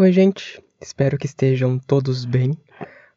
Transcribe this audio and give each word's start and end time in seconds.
Oi, 0.00 0.12
gente, 0.12 0.64
espero 0.80 1.18
que 1.18 1.26
estejam 1.26 1.78
todos 1.78 2.24
bem. 2.24 2.56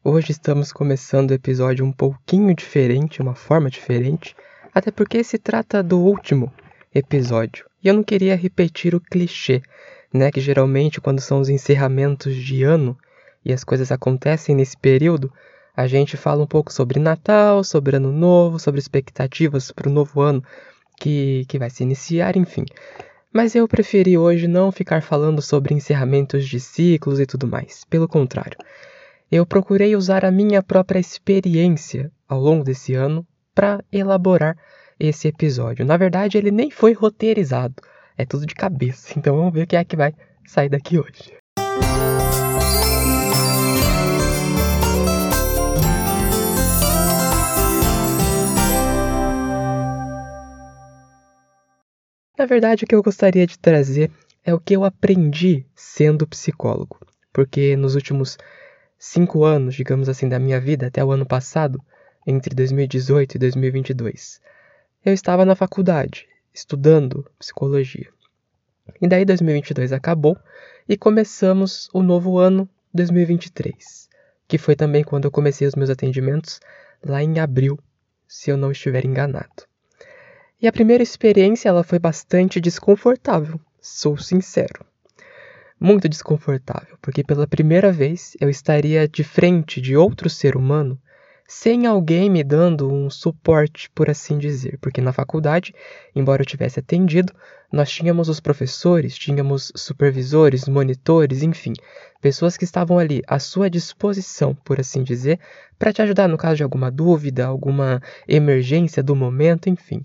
Hoje 0.04 0.32
estamos 0.32 0.70
começando 0.70 1.30
o 1.30 1.32
episódio 1.34 1.82
um 1.82 1.90
pouquinho 1.90 2.54
diferente, 2.54 3.22
uma 3.22 3.34
forma 3.34 3.70
diferente, 3.70 4.36
até 4.74 4.90
porque 4.90 5.24
se 5.24 5.38
trata 5.38 5.82
do 5.82 5.98
último 5.98 6.52
episódio. 6.94 7.64
E 7.82 7.88
eu 7.88 7.94
não 7.94 8.04
queria 8.04 8.36
repetir 8.36 8.94
o 8.94 9.00
clichê, 9.00 9.62
né, 10.12 10.30
que 10.30 10.42
geralmente 10.42 11.00
quando 11.00 11.20
são 11.20 11.40
os 11.40 11.48
encerramentos 11.48 12.36
de 12.36 12.62
ano 12.64 12.98
e 13.42 13.50
as 13.50 13.64
coisas 13.64 13.90
acontecem 13.90 14.54
nesse 14.54 14.76
período, 14.76 15.32
a 15.74 15.86
gente 15.86 16.18
fala 16.18 16.42
um 16.42 16.46
pouco 16.46 16.70
sobre 16.70 17.00
Natal, 17.00 17.64
sobre 17.64 17.96
Ano 17.96 18.12
Novo, 18.12 18.58
sobre 18.58 18.78
expectativas 18.78 19.72
para 19.72 19.88
o 19.88 19.92
novo 19.92 20.20
ano 20.20 20.44
que, 21.00 21.46
que 21.48 21.58
vai 21.58 21.70
se 21.70 21.82
iniciar, 21.82 22.36
enfim. 22.36 22.66
Mas 23.36 23.56
eu 23.56 23.66
preferi 23.66 24.16
hoje 24.16 24.46
não 24.46 24.70
ficar 24.70 25.02
falando 25.02 25.42
sobre 25.42 25.74
encerramentos 25.74 26.46
de 26.46 26.60
ciclos 26.60 27.18
e 27.18 27.26
tudo 27.26 27.48
mais. 27.48 27.84
Pelo 27.90 28.06
contrário, 28.06 28.56
eu 29.28 29.44
procurei 29.44 29.96
usar 29.96 30.24
a 30.24 30.30
minha 30.30 30.62
própria 30.62 31.00
experiência 31.00 32.12
ao 32.28 32.38
longo 32.38 32.62
desse 32.62 32.94
ano 32.94 33.26
para 33.52 33.82
elaborar 33.90 34.56
esse 35.00 35.26
episódio. 35.26 35.84
Na 35.84 35.96
verdade, 35.96 36.38
ele 36.38 36.52
nem 36.52 36.70
foi 36.70 36.92
roteirizado, 36.92 37.74
é 38.16 38.24
tudo 38.24 38.46
de 38.46 38.54
cabeça. 38.54 39.12
Então 39.18 39.36
vamos 39.36 39.52
ver 39.52 39.64
o 39.64 39.66
que 39.66 39.74
é 39.74 39.84
que 39.84 39.96
vai 39.96 40.14
sair 40.46 40.68
daqui 40.68 40.96
hoje. 40.96 41.43
Na 52.36 52.46
verdade, 52.46 52.82
o 52.82 52.86
que 52.86 52.94
eu 52.94 53.02
gostaria 53.02 53.46
de 53.46 53.56
trazer 53.56 54.10
é 54.44 54.52
o 54.52 54.58
que 54.58 54.74
eu 54.74 54.84
aprendi 54.84 55.64
sendo 55.74 56.26
psicólogo. 56.26 56.98
Porque 57.32 57.76
nos 57.76 57.94
últimos 57.94 58.36
cinco 58.98 59.44
anos, 59.44 59.74
digamos 59.76 60.08
assim, 60.08 60.28
da 60.28 60.38
minha 60.40 60.60
vida, 60.60 60.88
até 60.88 61.04
o 61.04 61.12
ano 61.12 61.24
passado, 61.24 61.80
entre 62.26 62.52
2018 62.52 63.36
e 63.36 63.38
2022, 63.38 64.40
eu 65.04 65.12
estava 65.12 65.44
na 65.44 65.54
faculdade, 65.54 66.26
estudando 66.52 67.24
psicologia. 67.38 68.08
E 69.00 69.06
daí 69.06 69.24
2022 69.24 69.92
acabou 69.92 70.36
e 70.88 70.96
começamos 70.96 71.88
o 71.94 72.02
novo 72.02 72.38
ano 72.38 72.68
2023, 72.92 74.08
que 74.48 74.58
foi 74.58 74.74
também 74.74 75.04
quando 75.04 75.26
eu 75.26 75.30
comecei 75.30 75.68
os 75.68 75.74
meus 75.76 75.88
atendimentos 75.88 76.58
lá 77.04 77.22
em 77.22 77.38
abril, 77.38 77.78
se 78.26 78.50
eu 78.50 78.56
não 78.56 78.72
estiver 78.72 79.04
enganado. 79.04 79.64
E 80.60 80.68
a 80.68 80.72
primeira 80.72 81.02
experiência 81.02 81.68
ela 81.68 81.82
foi 81.82 81.98
bastante 81.98 82.60
desconfortável, 82.60 83.60
sou 83.80 84.16
sincero. 84.16 84.86
Muito 85.78 86.08
desconfortável, 86.08 86.96
porque 87.02 87.24
pela 87.24 87.46
primeira 87.46 87.92
vez 87.92 88.36
eu 88.40 88.48
estaria 88.48 89.08
de 89.08 89.24
frente 89.24 89.80
de 89.80 89.96
outro 89.96 90.30
ser 90.30 90.56
humano 90.56 90.98
sem 91.46 91.86
alguém 91.86 92.30
me 92.30 92.42
dando 92.42 92.90
um 92.90 93.10
suporte, 93.10 93.90
por 93.90 94.08
assim 94.08 94.38
dizer, 94.38 94.78
porque 94.80 95.00
na 95.00 95.12
faculdade, 95.12 95.74
embora 96.14 96.40
eu 96.40 96.46
tivesse 96.46 96.80
atendido, 96.80 97.32
nós 97.70 97.90
tínhamos 97.90 98.28
os 98.28 98.40
professores, 98.40 99.18
tínhamos 99.18 99.70
supervisores, 99.74 100.66
monitores, 100.66 101.42
enfim, 101.42 101.74
pessoas 102.20 102.56
que 102.56 102.64
estavam 102.64 102.98
ali 102.98 103.22
à 103.26 103.38
sua 103.38 103.68
disposição, 103.68 104.54
por 104.54 104.80
assim 104.80 105.02
dizer, 105.02 105.38
para 105.78 105.92
te 105.92 106.00
ajudar 106.00 106.28
no 106.28 106.38
caso 106.38 106.56
de 106.56 106.62
alguma 106.62 106.90
dúvida, 106.90 107.44
alguma 107.44 108.00
emergência 108.26 109.02
do 109.02 109.14
momento, 109.14 109.68
enfim. 109.68 110.00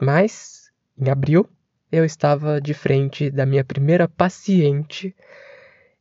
Mas, 0.00 0.70
em 0.98 1.10
abril, 1.10 1.46
eu 1.92 2.04
estava 2.04 2.60
de 2.60 2.72
frente 2.72 3.30
da 3.30 3.44
minha 3.44 3.64
primeira 3.64 4.08
paciente 4.08 5.14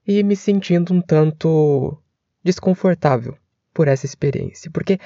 e 0.08 0.24
me 0.24 0.36
sentindo 0.36 0.94
um 0.94 1.02
tanto 1.02 1.98
desconfortável 2.44 3.38
por 3.74 3.88
essa 3.88 4.06
experiência. 4.06 4.72
Porque 4.72 5.00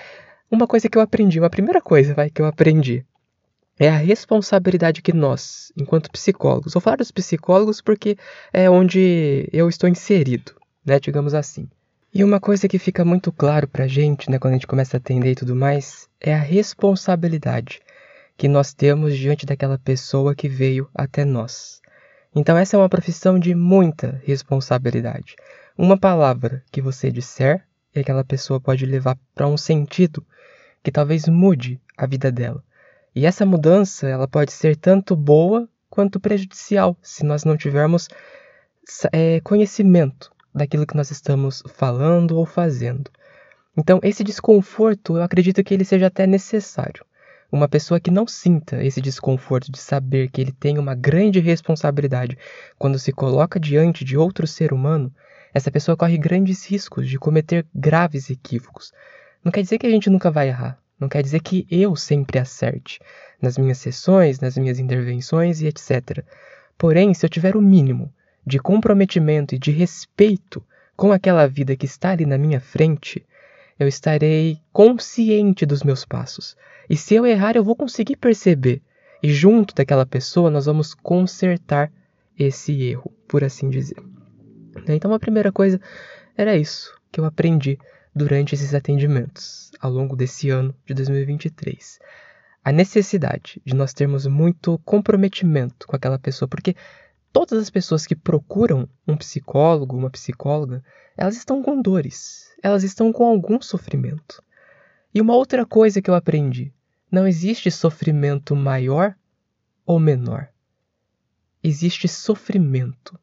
uma 0.50 0.68
coisa 0.68 0.88
que 0.88 0.98
eu 0.98 1.02
aprendi, 1.02 1.40
uma 1.40 1.50
primeira 1.50 1.82
coisa 1.82 2.14
vai, 2.14 2.30
que 2.30 2.42
eu 2.42 2.46
aprendi, 2.46 3.04
é 3.80 3.90
a 3.90 3.98
responsabilidade 3.98 5.02
que 5.02 5.12
nós, 5.12 5.72
enquanto 5.76 6.12
psicólogos, 6.12 6.74
vou 6.74 6.82
falar 6.82 6.98
dos 6.98 7.12
psicólogos 7.12 7.82
porque 7.82 8.16
é 8.52 8.70
onde 8.70 9.50
eu 9.52 9.68
estou 9.68 9.90
inserido, 9.90 10.54
né, 10.86 11.00
digamos 11.00 11.34
assim. 11.34 11.68
E 12.14 12.24
uma 12.24 12.40
coisa 12.40 12.68
que 12.68 12.78
fica 12.78 13.04
muito 13.04 13.32
claro 13.32 13.68
pra 13.68 13.88
gente, 13.88 14.30
né, 14.30 14.38
quando 14.38 14.52
a 14.52 14.58
gente 14.58 14.68
começa 14.68 14.98
a 14.98 15.00
atender 15.00 15.32
e 15.32 15.36
tudo 15.36 15.56
mais, 15.56 16.08
é 16.22 16.36
a 16.36 16.40
responsabilidade 16.40 17.82
que 18.38 18.48
nós 18.48 18.74
temos 18.74 19.18
diante 19.18 19.46
daquela 19.46 19.78
pessoa 19.78 20.36
que 20.36 20.50
veio 20.50 20.90
até 20.94 21.24
nós. 21.24 21.82
Então, 22.36 22.58
essa 22.58 22.76
é 22.76 22.80
uma 22.80 22.90
profissão 22.90 23.38
de 23.38 23.54
muita 23.54 24.20
responsabilidade. 24.24 25.36
Uma 25.78 25.98
palavra 25.98 26.64
que 26.72 26.82
você 26.82 27.12
disser 27.12 27.66
e 27.96 28.00
aquela 28.00 28.24
pessoa 28.24 28.60
pode 28.60 28.86
levar 28.86 29.18
para 29.36 29.48
um 29.48 29.58
sentido 29.58 30.26
que 30.82 30.92
talvez 30.92 31.28
mude 31.28 31.80
a 31.96 32.08
vida 32.08 32.32
dela. 32.32 32.64
E 33.16 33.26
essa 33.26 33.46
mudança 33.46 34.08
ela 34.08 34.28
pode 34.28 34.52
ser 34.52 34.76
tanto 34.76 35.16
boa 35.16 35.70
quanto 35.90 36.20
prejudicial 36.20 36.98
se 37.02 37.24
nós 37.24 37.44
não 37.44 37.56
tivermos 37.56 38.08
é, 39.12 39.40
conhecimento 39.42 40.32
daquilo 40.54 40.88
que 40.88 40.96
nós 40.96 41.12
estamos 41.12 41.62
falando 41.68 42.38
ou 42.38 42.46
fazendo. 42.46 43.12
Então, 43.78 44.00
esse 44.04 44.24
desconforto, 44.24 45.18
eu 45.18 45.24
acredito 45.24 45.64
que 45.64 45.74
ele 45.74 45.86
seja 45.86 46.08
até 46.08 46.28
necessário. 46.28 47.06
Uma 47.54 47.68
pessoa 47.68 48.00
que 48.00 48.10
não 48.10 48.26
sinta 48.26 48.84
esse 48.84 49.00
desconforto 49.00 49.72
de 49.72 49.78
saber 49.78 50.32
que 50.32 50.42
ele 50.42 50.52
tem 50.52 50.80
uma 50.80 50.96
grande 50.96 51.40
responsabilidade 51.40 52.36
quando 52.80 52.98
se 52.98 53.12
coloca 53.12 53.60
diante 53.60 54.04
de 54.04 54.18
outro 54.18 54.48
ser 54.48 54.74
humano, 54.74 55.14
essa 55.54 55.70
pessoa 55.70 55.96
corre 55.96 56.18
grandes 56.18 56.66
riscos 56.66 57.08
de 57.08 57.20
cometer 57.20 57.64
graves 57.72 58.32
equívocos. 58.32 58.92
Não 59.44 59.52
quer 59.52 59.62
dizer 59.62 59.78
que 59.78 59.86
a 59.86 59.90
gente 59.92 60.10
nunca 60.10 60.32
vai 60.32 60.48
errar. 60.48 60.80
Não 61.00 61.08
quer 61.08 61.22
dizer 61.22 61.42
que 61.42 61.68
eu 61.70 61.96
sempre 61.96 62.40
acerte 62.40 63.00
nas 63.40 63.56
minhas 63.56 63.78
sessões, 63.78 64.40
nas 64.40 64.58
minhas 64.58 64.80
intervenções 64.80 65.62
e 65.62 65.68
etc. 65.68 66.26
Porém, 66.76 67.14
se 67.14 67.24
eu 67.24 67.30
tiver 67.30 67.56
o 67.56 67.62
mínimo 67.62 68.12
de 68.44 68.58
comprometimento 68.58 69.54
e 69.54 69.60
de 69.60 69.70
respeito 69.70 70.66
com 70.96 71.12
aquela 71.12 71.48
vida 71.48 71.76
que 71.76 71.86
está 71.86 72.14
ali 72.14 72.26
na 72.26 72.40
minha 72.40 72.60
frente, 72.60 73.24
eu 73.84 73.88
estarei 73.88 74.60
consciente 74.72 75.66
dos 75.66 75.84
meus 75.84 76.06
passos. 76.06 76.56
E 76.90 76.98
se 76.98 77.16
eu 77.16 77.26
errar, 77.26 77.56
eu 77.56 77.64
vou 77.64 77.76
conseguir 77.76 78.16
perceber. 78.16 78.82
E 79.22 79.32
junto 79.32 79.74
daquela 79.76 80.06
pessoa, 80.06 80.50
nós 80.50 80.66
vamos 80.66 80.94
consertar 80.94 81.92
esse 82.38 82.82
erro, 82.82 83.12
por 83.28 83.44
assim 83.44 83.70
dizer. 83.70 83.98
Então, 84.88 85.14
a 85.14 85.20
primeira 85.20 85.52
coisa 85.52 85.80
era 86.36 86.58
isso 86.58 86.94
que 87.12 87.20
eu 87.20 87.26
aprendi 87.26 87.78
durante 88.16 88.56
esses 88.56 88.74
atendimentos 88.74 89.72
ao 89.80 89.92
longo 89.92 90.16
desse 90.16 90.50
ano 90.50 90.76
de 90.86 90.94
2023. 90.94 92.00
A 92.64 92.72
necessidade 92.72 93.62
de 93.66 93.76
nós 93.76 93.94
termos 93.94 94.26
muito 94.26 94.80
comprometimento 94.86 95.86
com 95.86 95.96
aquela 95.96 96.18
pessoa, 96.18 96.48
porque 96.48 96.76
todas 97.34 97.60
as 97.60 97.70
pessoas 97.72 98.06
que 98.06 98.16
procuram 98.16 98.88
um 99.08 99.18
psicólogo, 99.18 99.98
uma 99.98 100.12
psicóloga, 100.12 100.84
elas 101.18 101.36
estão 101.36 101.64
com 101.64 101.82
dores, 101.82 102.54
elas 102.62 102.84
estão 102.84 103.12
com 103.12 103.26
algum 103.26 103.60
sofrimento. 103.60 104.42
E 105.14 105.20
uma 105.20 105.36
outra 105.36 105.66
coisa 105.66 106.02
que 106.02 106.10
eu 106.10 106.16
aprendi: 106.16 106.72
não 107.12 107.28
existe 107.28 107.72
sofrimento 107.72 108.56
maior 108.56 109.16
ou 109.86 110.00
menor. 110.00 110.48
Existe 111.62 112.08
sofrimento. 112.08 113.20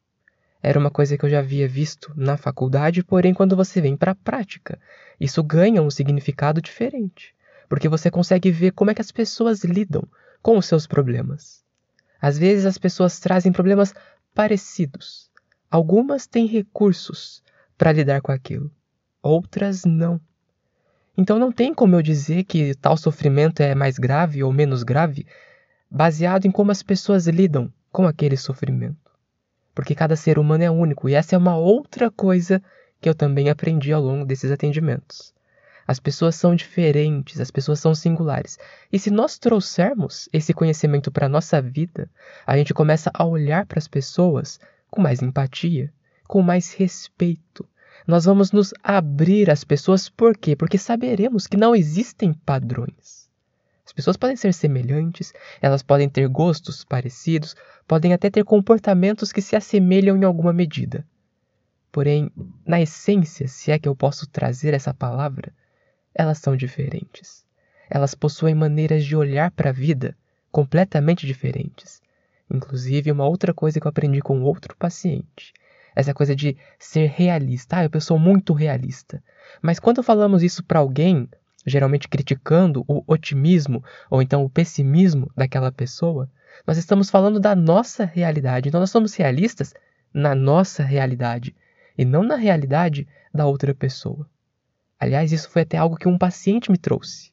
Era 0.63 0.79
uma 0.79 0.91
coisa 0.91 1.17
que 1.17 1.25
eu 1.25 1.31
já 1.31 1.39
havia 1.39 1.67
visto 1.67 2.13
na 2.15 2.37
faculdade, 2.37 3.03
porém, 3.03 3.33
quando 3.33 3.57
você 3.57 3.81
vem 3.81 3.97
para 3.97 4.13
a 4.13 4.15
prática, 4.15 4.79
isso 5.19 5.43
ganha 5.43 5.81
um 5.81 5.91
significado 5.91 6.61
diferente, 6.61 7.35
porque 7.69 7.89
você 7.89 8.11
consegue 8.11 8.51
ver 8.51 8.73
como 8.73 8.91
é 8.91 8.95
que 8.95 9.01
as 9.01 9.11
pessoas 9.11 9.65
lidam 9.65 10.07
com 10.43 10.59
os 10.59 10.67
seus 10.67 10.87
problemas. 10.87 11.65
Às 12.21 12.39
vezes 12.39 12.67
as 12.67 12.79
pessoas 12.79 13.19
trazem 13.19 13.53
problemas 13.53 13.95
parecidos. 14.35 15.31
Algumas 15.71 16.27
têm 16.27 16.47
recursos 16.47 17.43
para 17.79 17.93
lidar 17.93 18.21
com 18.21 18.33
aquilo, 18.33 18.71
outras 19.23 19.85
não. 19.85 20.21
Então 21.17 21.39
não 21.39 21.53
tem 21.53 21.73
como 21.73 21.97
eu 21.97 22.03
dizer 22.03 22.45
que 22.45 22.75
tal 22.75 22.97
sofrimento 22.97 23.61
é 23.61 23.75
mais 23.75 23.99
grave 23.99 24.43
ou 24.43 24.53
menos 24.53 24.83
grave 24.83 25.27
baseado 25.91 26.47
em 26.47 26.51
como 26.51 26.71
as 26.71 26.83
pessoas 26.83 27.27
lidam 27.27 27.73
com 27.91 28.07
aquele 28.07 28.37
sofrimento. 28.37 29.11
Porque 29.75 29.95
cada 29.95 30.17
ser 30.17 30.39
humano 30.39 30.65
é 30.65 30.71
único 30.71 31.09
e 31.09 31.15
essa 31.15 31.35
é 31.35 31.39
uma 31.39 31.57
outra 31.57 32.11
coisa 32.11 32.63
que 33.01 33.09
eu 33.09 33.15
também 33.15 33.49
aprendi 33.49 33.93
ao 33.93 34.03
longo 34.03 34.25
desses 34.25 34.51
atendimentos. 34.51 35.33
As 35.91 35.99
pessoas 35.99 36.37
são 36.37 36.55
diferentes, 36.55 37.41
as 37.41 37.51
pessoas 37.51 37.81
são 37.81 37.97
singulares. 37.97 38.57
E 38.93 38.97
se 38.97 39.11
nós 39.11 39.41
trouxermos 39.41 40.29
esse 40.33 40.55
conhecimento 40.55 41.11
para 41.11 41.27
a 41.27 41.29
nossa 41.29 41.61
vida, 41.61 42.09
a 42.47 42.57
gente 42.57 42.73
começa 42.73 43.11
a 43.13 43.27
olhar 43.27 43.67
para 43.67 43.81
as 43.81 43.89
pessoas 43.89 44.61
com 44.89 45.03
mais 45.03 45.21
empatia, 45.21 45.93
com 46.29 46.43
mais 46.43 46.73
respeito. 46.75 47.69
Nós 48.07 48.25
vamos 48.25 48.53
nos 48.53 48.73
abrir 48.85 49.51
às 49.51 49.65
pessoas 49.65 50.09
por 50.09 50.37
quê? 50.37 50.55
Porque 50.55 50.79
saberemos 50.79 51.49
que 51.49 51.57
não 51.57 51.75
existem 51.75 52.33
padrões. 52.33 53.29
As 53.85 53.93
pessoas 53.93 54.17
podem 54.17 54.37
ser 54.37 54.55
semelhantes, 54.55 55.33
elas 55.61 55.83
podem 55.83 56.09
ter 56.09 56.29
gostos 56.29 56.85
parecidos, 56.85 57.57
podem 57.89 58.13
até 58.13 58.31
ter 58.31 58.45
comportamentos 58.45 59.33
que 59.33 59.43
se 59.43 59.57
assemelham 59.57 60.17
em 60.17 60.23
alguma 60.23 60.53
medida. 60.53 61.05
porém, 61.91 62.31
na 62.65 62.81
essência, 62.81 63.49
se 63.49 63.73
é 63.73 63.79
que 63.81 63.89
eu 63.89 63.97
posso 63.97 64.25
trazer 64.29 64.73
essa 64.73 64.95
palavra, 64.95 65.53
elas 66.15 66.39
são 66.39 66.57
diferentes. 66.57 67.45
Elas 67.89 68.15
possuem 68.15 68.55
maneiras 68.55 69.05
de 69.05 69.17
olhar 69.17 69.51
para 69.51 69.71
a 69.71 69.73
vida 69.73 70.17
completamente 70.51 71.27
diferentes. 71.27 72.01
Inclusive, 72.51 73.13
uma 73.13 73.27
outra 73.27 73.55
coisa 73.55 73.81
que 73.81 73.87
eu 73.87 73.91
aprendi 73.91 74.21
com 74.21 74.43
outro 74.43 74.77
paciente. 74.77 75.53
Essa 75.95 76.15
coisa 76.15 76.35
de 76.35 76.57
ser 76.79 77.09
realista. 77.09 77.79
Ah, 77.79 77.89
eu 77.93 78.01
sou 78.01 78.19
muito 78.19 78.53
realista. 78.53 79.23
Mas 79.63 79.79
quando 79.79 80.03
falamos 80.03 80.43
isso 80.43 80.63
para 80.65 80.79
alguém, 80.79 81.29
geralmente 81.67 82.09
criticando 82.09 82.85
o 82.89 83.03
otimismo 83.07 83.85
ou 84.09 84.23
então 84.23 84.45
o 84.45 84.51
pessimismo 84.51 85.31
daquela 85.37 85.71
pessoa, 85.71 86.29
nós 86.67 86.79
estamos 86.79 87.11
falando 87.11 87.39
da 87.39 87.55
nossa 87.55 88.05
realidade. 88.05 88.69
Então 88.69 88.81
nós 88.81 88.91
somos 88.91 89.15
realistas 89.15 89.75
na 90.13 90.35
nossa 90.35 90.83
realidade 90.83 91.55
e 91.97 92.05
não 92.05 92.23
na 92.23 92.37
realidade 92.37 93.07
da 93.33 93.47
outra 93.47 93.75
pessoa. 93.75 94.29
Aliás, 95.01 95.33
isso 95.33 95.49
foi 95.49 95.63
até 95.63 95.79
algo 95.79 95.97
que 95.97 96.07
um 96.07 96.19
paciente 96.19 96.71
me 96.71 96.77
trouxe. 96.77 97.33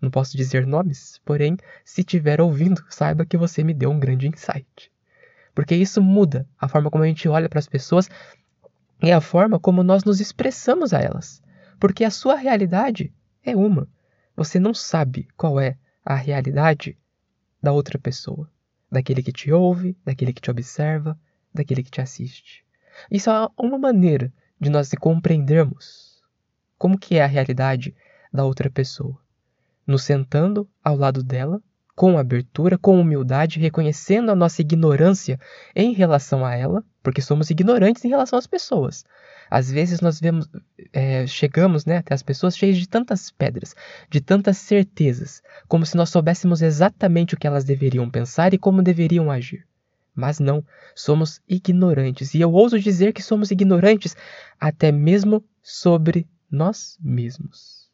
Não 0.00 0.08
posso 0.08 0.36
dizer 0.36 0.64
nomes, 0.64 1.20
porém, 1.24 1.56
se 1.84 2.02
estiver 2.02 2.40
ouvindo, 2.40 2.84
saiba 2.88 3.26
que 3.26 3.36
você 3.36 3.64
me 3.64 3.74
deu 3.74 3.90
um 3.90 3.98
grande 3.98 4.28
insight. 4.28 4.92
Porque 5.52 5.74
isso 5.74 6.00
muda 6.00 6.48
a 6.56 6.68
forma 6.68 6.88
como 6.88 7.02
a 7.02 7.06
gente 7.08 7.28
olha 7.28 7.48
para 7.48 7.58
as 7.58 7.66
pessoas 7.66 8.08
e 9.02 9.10
a 9.10 9.20
forma 9.20 9.58
como 9.58 9.82
nós 9.82 10.04
nos 10.04 10.20
expressamos 10.20 10.94
a 10.94 11.00
elas. 11.00 11.42
Porque 11.80 12.04
a 12.04 12.10
sua 12.10 12.36
realidade 12.36 13.12
é 13.42 13.56
uma. 13.56 13.88
Você 14.36 14.60
não 14.60 14.72
sabe 14.72 15.26
qual 15.36 15.58
é 15.58 15.76
a 16.04 16.14
realidade 16.14 16.96
da 17.60 17.72
outra 17.72 17.98
pessoa, 17.98 18.48
daquele 18.92 19.24
que 19.24 19.32
te 19.32 19.50
ouve, 19.50 19.96
daquele 20.04 20.32
que 20.32 20.40
te 20.40 20.52
observa, 20.52 21.18
daquele 21.52 21.82
que 21.82 21.90
te 21.90 22.00
assiste. 22.00 22.64
Isso 23.10 23.28
é 23.28 23.48
uma 23.58 23.76
maneira 23.76 24.32
de 24.60 24.70
nós 24.70 24.90
compreendermos 25.00 26.15
como 26.78 26.98
que 26.98 27.16
é 27.16 27.24
a 27.24 27.26
realidade 27.26 27.94
da 28.32 28.44
outra 28.44 28.70
pessoa 28.70 29.18
nos 29.86 30.02
sentando 30.02 30.68
ao 30.82 30.96
lado 30.96 31.22
dela, 31.22 31.62
com 31.94 32.18
abertura, 32.18 32.76
com 32.76 33.00
humildade, 33.00 33.58
reconhecendo 33.58 34.30
a 34.30 34.34
nossa 34.34 34.60
ignorância 34.60 35.40
em 35.74 35.94
relação 35.94 36.44
a 36.44 36.54
ela, 36.54 36.84
porque 37.02 37.22
somos 37.22 37.48
ignorantes 37.48 38.04
em 38.04 38.08
relação 38.08 38.38
às 38.38 38.46
pessoas. 38.46 39.04
Às 39.48 39.70
vezes 39.70 40.00
nós 40.00 40.20
vemos, 40.20 40.48
é, 40.92 41.26
chegamos 41.26 41.86
né, 41.86 41.98
até 41.98 42.12
as 42.12 42.22
pessoas 42.22 42.56
cheias 42.56 42.76
de 42.76 42.88
tantas 42.88 43.30
pedras, 43.30 43.74
de 44.10 44.20
tantas 44.20 44.58
certezas, 44.58 45.40
como 45.68 45.86
se 45.86 45.96
nós 45.96 46.10
soubéssemos 46.10 46.60
exatamente 46.60 47.34
o 47.34 47.38
que 47.38 47.46
elas 47.46 47.64
deveriam 47.64 48.10
pensar 48.10 48.52
e 48.52 48.58
como 48.58 48.82
deveriam 48.82 49.30
agir. 49.30 49.64
Mas 50.14 50.40
não, 50.40 50.64
somos 50.94 51.40
ignorantes. 51.48 52.34
E 52.34 52.40
eu 52.40 52.50
ouso 52.50 52.78
dizer 52.78 53.12
que 53.12 53.22
somos 53.22 53.50
ignorantes 53.50 54.16
até 54.58 54.90
mesmo 54.90 55.44
sobre 55.62 56.26
nós 56.50 56.98
mesmos 57.00 57.86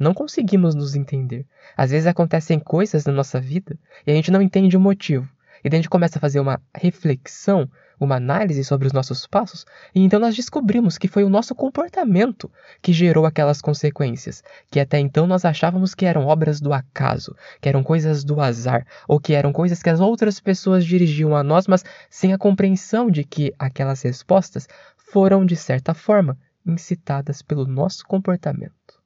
não 0.00 0.14
conseguimos 0.14 0.74
nos 0.74 0.96
entender. 0.96 1.46
Às 1.76 1.90
vezes 1.90 2.06
acontecem 2.06 2.58
coisas 2.58 3.04
na 3.04 3.12
nossa 3.12 3.38
vida 3.38 3.78
e 4.06 4.10
a 4.10 4.14
gente 4.14 4.30
não 4.30 4.40
entende 4.40 4.74
o 4.74 4.80
motivo. 4.80 5.28
E 5.62 5.68
daí 5.68 5.78
a 5.78 5.82
gente 5.82 5.90
começa 5.90 6.16
a 6.16 6.20
fazer 6.20 6.40
uma 6.40 6.58
reflexão, 6.74 7.70
uma 8.00 8.16
análise 8.16 8.64
sobre 8.64 8.86
os 8.86 8.94
nossos 8.94 9.26
passos, 9.26 9.66
e 9.94 10.00
então 10.00 10.18
nós 10.18 10.34
descobrimos 10.34 10.96
que 10.96 11.06
foi 11.06 11.22
o 11.22 11.28
nosso 11.28 11.54
comportamento 11.54 12.50
que 12.80 12.94
gerou 12.94 13.26
aquelas 13.26 13.60
consequências, 13.60 14.42
que 14.70 14.80
até 14.80 14.98
então 14.98 15.26
nós 15.26 15.44
achávamos 15.44 15.94
que 15.94 16.06
eram 16.06 16.26
obras 16.26 16.62
do 16.62 16.72
acaso, 16.72 17.36
que 17.60 17.68
eram 17.68 17.82
coisas 17.82 18.24
do 18.24 18.40
azar, 18.40 18.86
ou 19.06 19.20
que 19.20 19.34
eram 19.34 19.52
coisas 19.52 19.82
que 19.82 19.90
as 19.90 20.00
outras 20.00 20.40
pessoas 20.40 20.82
dirigiam 20.82 21.36
a 21.36 21.42
nós, 21.42 21.66
mas 21.66 21.84
sem 22.08 22.32
a 22.32 22.38
compreensão 22.38 23.10
de 23.10 23.22
que 23.22 23.52
aquelas 23.58 24.00
respostas 24.00 24.66
foram, 24.96 25.44
de 25.44 25.56
certa 25.56 25.92
forma, 25.92 26.38
incitadas 26.64 27.42
pelo 27.42 27.66
nosso 27.66 28.06
comportamento. 28.06 29.00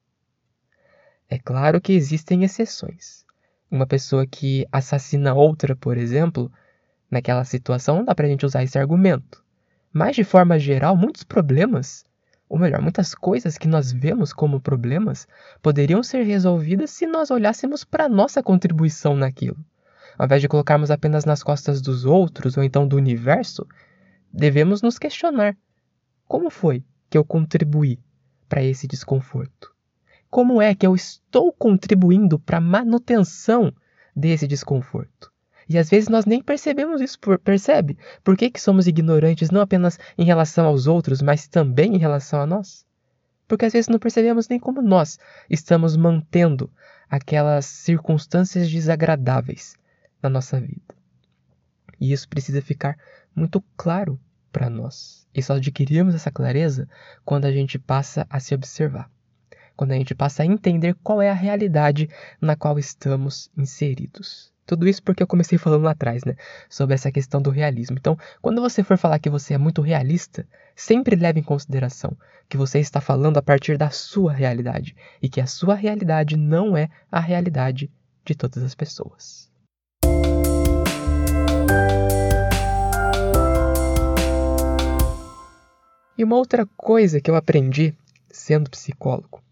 É 1.29 1.39
claro 1.39 1.81
que 1.81 1.93
existem 1.93 2.45
exceções. 2.45 3.25
Uma 3.71 3.87
pessoa 3.87 4.27
que 4.27 4.67
assassina 4.71 5.35
outra, 5.35 5.75
por 5.75 5.97
exemplo, 5.97 6.53
naquela 7.11 7.45
situação 7.45 8.05
dá 8.05 8.15
pra 8.15 8.29
gente 8.29 8.47
usar 8.47 8.63
esse 8.63 8.79
argumento. 8.79 9.43
Mas 9.93 10.17
de 10.17 10.25
forma 10.25 10.59
geral, 10.59 10.97
muitos 10.97 11.25
problemas, 11.25 12.05
ou 12.49 12.59
melhor, 12.59 12.81
muitas 12.81 13.15
coisas 13.15 13.57
que 13.57 13.67
nós 13.67 13.91
vemos 13.93 14.33
como 14.33 14.61
problemas, 14.61 15.27
poderiam 15.63 16.03
ser 16.03 16.23
resolvidas 16.23 16.91
se 16.91 17.07
nós 17.07 17.31
olhássemos 17.31 17.85
para 17.85 18.09
nossa 18.09 18.43
contribuição 18.43 19.17
naquilo. 19.17 19.57
Ao 20.19 20.27
invés 20.27 20.43
de 20.43 20.49
colocarmos 20.49 20.91
apenas 20.91 21.25
nas 21.25 21.43
costas 21.43 21.81
dos 21.81 22.05
outros 22.05 22.57
ou 22.57 22.63
então 22.63 22.87
do 22.87 22.97
universo, 22.97 23.67
devemos 24.33 24.83
nos 24.83 24.99
questionar: 24.99 25.57
como 26.29 26.51
foi 26.51 26.85
que 27.15 27.19
eu 27.19 27.25
contribuí 27.25 27.99
para 28.49 28.63
esse 28.63 28.87
desconforto? 28.87 29.75
como 30.35 30.61
é 30.61 30.75
que 30.75 30.85
eu 30.85 30.97
estou 30.97 31.53
contribuindo 31.53 32.41
para 32.41 32.59
a 32.59 32.61
manutenção 32.61 33.73
desse 34.17 34.49
desconforto. 34.49 35.31
E 35.69 35.79
às 35.79 35.89
vezes 35.89 36.09
nós 36.09 36.27
nem 36.27 36.43
percebemos 36.43 37.01
isso, 37.01 37.17
percebe? 37.45 37.97
Por 38.25 38.37
que, 38.37 38.51
que 38.51 38.61
somos 38.61 38.89
ignorantes 38.89 39.53
não 39.53 39.61
apenas 39.61 39.97
em 40.19 40.25
relação 40.25 40.67
aos 40.67 40.89
outros, 40.89 41.23
mas 41.23 41.47
também 41.47 41.95
em 41.95 41.99
relação 41.99 42.41
a 42.41 42.47
nós? 42.47 42.85
Porque 43.47 43.65
às 43.65 43.73
vezes 43.73 43.87
não 43.87 44.01
percebemos 44.01 44.49
nem 44.49 44.59
como 44.59 44.83
nós 44.83 45.21
estamos 45.49 45.97
mantendo 45.97 46.69
aquelas 47.09 47.67
circunstâncias 47.67 48.69
desagradáveis 48.69 49.77
na 50.21 50.29
nossa 50.29 50.59
vida. 50.59 50.97
E 52.01 52.13
isso 52.13 52.29
precisa 52.29 52.61
ficar 52.61 52.99
muito 53.37 53.63
claro 53.77 54.19
para 54.55 54.71
nós. 54.71 55.27
E 55.35 55.43
só 55.43 55.55
adquirimos 55.55 56.15
essa 56.15 56.31
clareza 56.31 56.89
quando 57.25 57.45
a 57.45 57.53
gente 57.53 57.77
passa 57.77 58.25
a 58.31 58.39
se 58.39 58.55
observar 58.55 59.11
quando 59.77 59.91
a 59.91 59.97
gente 59.97 60.15
passa 60.15 60.45
a 60.45 60.47
entender 60.47 60.95
qual 61.03 61.21
é 61.21 61.29
a 61.29 61.35
realidade 61.35 62.09
na 62.41 62.55
qual 62.55 62.79
estamos 62.79 63.51
inseridos. 63.57 64.53
Tudo 64.65 64.89
isso 64.89 65.03
porque 65.03 65.21
eu 65.21 65.27
comecei 65.27 65.59
falando 65.59 65.83
lá 65.83 65.91
atrás, 65.91 66.25
né? 66.25 66.37
Sobre 66.71 66.95
essa 66.95 67.11
questão 67.11 67.43
do 67.43 67.51
realismo. 67.51 67.97
Então, 67.99 68.17
quando 68.41 68.63
você 68.63 68.83
for 68.83 68.97
falar 68.97 69.19
que 69.19 69.29
você 69.29 69.55
é 69.55 69.59
muito 69.59 69.83
realista, 69.83 70.47
sempre 70.75 71.17
leve 71.17 71.41
em 71.41 71.43
consideração 71.43 72.17
que 72.49 72.57
você 72.57 72.79
está 72.79 73.01
falando 73.01 73.37
a 73.37 73.43
partir 73.43 73.77
da 73.77 73.91
sua 73.91 74.33
realidade 74.33 74.97
e 75.21 75.29
que 75.29 75.41
a 75.41 75.47
sua 75.47 75.75
realidade 75.75 76.37
não 76.37 76.77
é 76.77 76.89
a 77.11 77.21
realidade 77.21 77.91
de 78.25 78.35
todas 78.35 78.63
as 78.63 78.75
pessoas. 78.75 79.51
E 86.17 86.25
uma 86.25 86.37
outra 86.37 86.67
coisa 86.77 87.21
que 87.21 87.31
eu 87.31 87.37
aprendi 87.37 87.95
sendo 88.31 88.71
psicólogo 88.71 89.45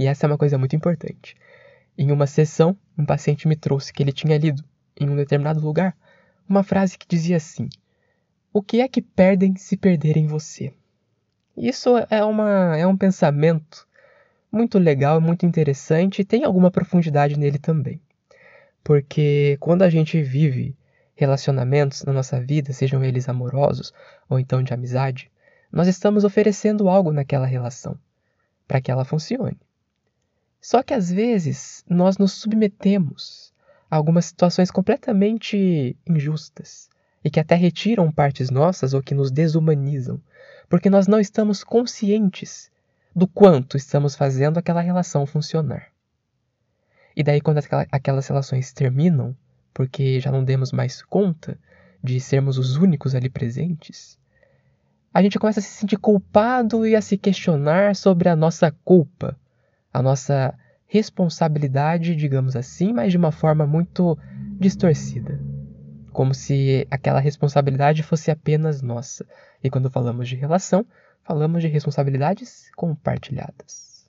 e 0.00 0.06
essa 0.06 0.24
é 0.24 0.28
uma 0.28 0.38
coisa 0.38 0.56
muito 0.56 0.74
importante. 0.74 1.36
Em 1.96 2.10
uma 2.10 2.26
sessão, 2.26 2.74
um 2.96 3.04
paciente 3.04 3.46
me 3.46 3.54
trouxe 3.54 3.92
que 3.92 4.02
ele 4.02 4.12
tinha 4.12 4.38
lido, 4.38 4.64
em 4.98 5.10
um 5.10 5.14
determinado 5.14 5.60
lugar, 5.60 5.94
uma 6.48 6.62
frase 6.62 6.96
que 6.96 7.06
dizia 7.06 7.36
assim: 7.36 7.68
O 8.50 8.62
que 8.62 8.80
é 8.80 8.88
que 8.88 9.02
perdem 9.02 9.54
se 9.56 9.76
perderem 9.76 10.26
você? 10.26 10.72
Isso 11.54 11.90
é, 12.08 12.24
uma, 12.24 12.78
é 12.78 12.86
um 12.86 12.96
pensamento 12.96 13.86
muito 14.50 14.78
legal, 14.78 15.20
muito 15.20 15.44
interessante 15.44 16.22
e 16.22 16.24
tem 16.24 16.44
alguma 16.44 16.70
profundidade 16.70 17.38
nele 17.38 17.58
também. 17.58 18.00
Porque 18.82 19.58
quando 19.60 19.82
a 19.82 19.90
gente 19.90 20.22
vive 20.22 20.74
relacionamentos 21.14 22.04
na 22.04 22.12
nossa 22.14 22.40
vida, 22.40 22.72
sejam 22.72 23.04
eles 23.04 23.28
amorosos 23.28 23.92
ou 24.30 24.40
então 24.40 24.62
de 24.62 24.72
amizade, 24.72 25.29
nós 25.72 25.88
estamos 25.88 26.24
oferecendo 26.24 26.88
algo 26.88 27.12
naquela 27.12 27.46
relação 27.46 27.98
para 28.66 28.80
que 28.80 28.90
ela 28.90 29.04
funcione. 29.04 29.58
Só 30.60 30.82
que 30.82 30.92
às 30.92 31.10
vezes 31.10 31.84
nós 31.88 32.18
nos 32.18 32.32
submetemos 32.32 33.52
a 33.90 33.96
algumas 33.96 34.26
situações 34.26 34.70
completamente 34.70 35.96
injustas 36.06 36.88
e 37.24 37.30
que 37.30 37.40
até 37.40 37.54
retiram 37.54 38.12
partes 38.12 38.50
nossas 38.50 38.94
ou 38.94 39.02
que 39.02 39.14
nos 39.14 39.30
desumanizam, 39.30 40.20
porque 40.68 40.90
nós 40.90 41.06
não 41.06 41.18
estamos 41.18 41.64
conscientes 41.64 42.70
do 43.14 43.26
quanto 43.26 43.76
estamos 43.76 44.14
fazendo 44.14 44.58
aquela 44.58 44.80
relação 44.80 45.26
funcionar. 45.26 45.88
E 47.16 47.22
daí, 47.22 47.40
quando 47.40 47.60
aquelas 47.90 48.28
relações 48.28 48.72
terminam, 48.72 49.36
porque 49.74 50.20
já 50.20 50.30
não 50.30 50.44
demos 50.44 50.72
mais 50.72 51.02
conta 51.02 51.58
de 52.02 52.20
sermos 52.20 52.56
os 52.56 52.76
únicos 52.76 53.14
ali 53.14 53.28
presentes, 53.28 54.18
a 55.12 55.22
gente 55.22 55.38
começa 55.38 55.60
a 55.60 55.62
se 55.62 55.70
sentir 55.70 55.96
culpado 55.96 56.86
e 56.86 56.94
a 56.94 57.02
se 57.02 57.16
questionar 57.16 57.96
sobre 57.96 58.28
a 58.28 58.36
nossa 58.36 58.70
culpa 58.84 59.36
a 59.92 60.02
nossa 60.02 60.54
responsabilidade, 60.86 62.16
digamos 62.16 62.56
assim, 62.56 62.92
mas 62.92 63.12
de 63.12 63.18
uma 63.18 63.32
forma 63.32 63.66
muito 63.66 64.16
distorcida. 64.58 65.40
Como 66.12 66.34
se 66.34 66.86
aquela 66.90 67.20
responsabilidade 67.20 68.02
fosse 68.02 68.30
apenas 68.30 68.82
nossa. 68.82 69.24
E 69.62 69.70
quando 69.70 69.90
falamos 69.90 70.28
de 70.28 70.36
relação, 70.36 70.84
falamos 71.22 71.62
de 71.62 71.68
responsabilidades 71.68 72.70
compartilhadas. 72.74 74.08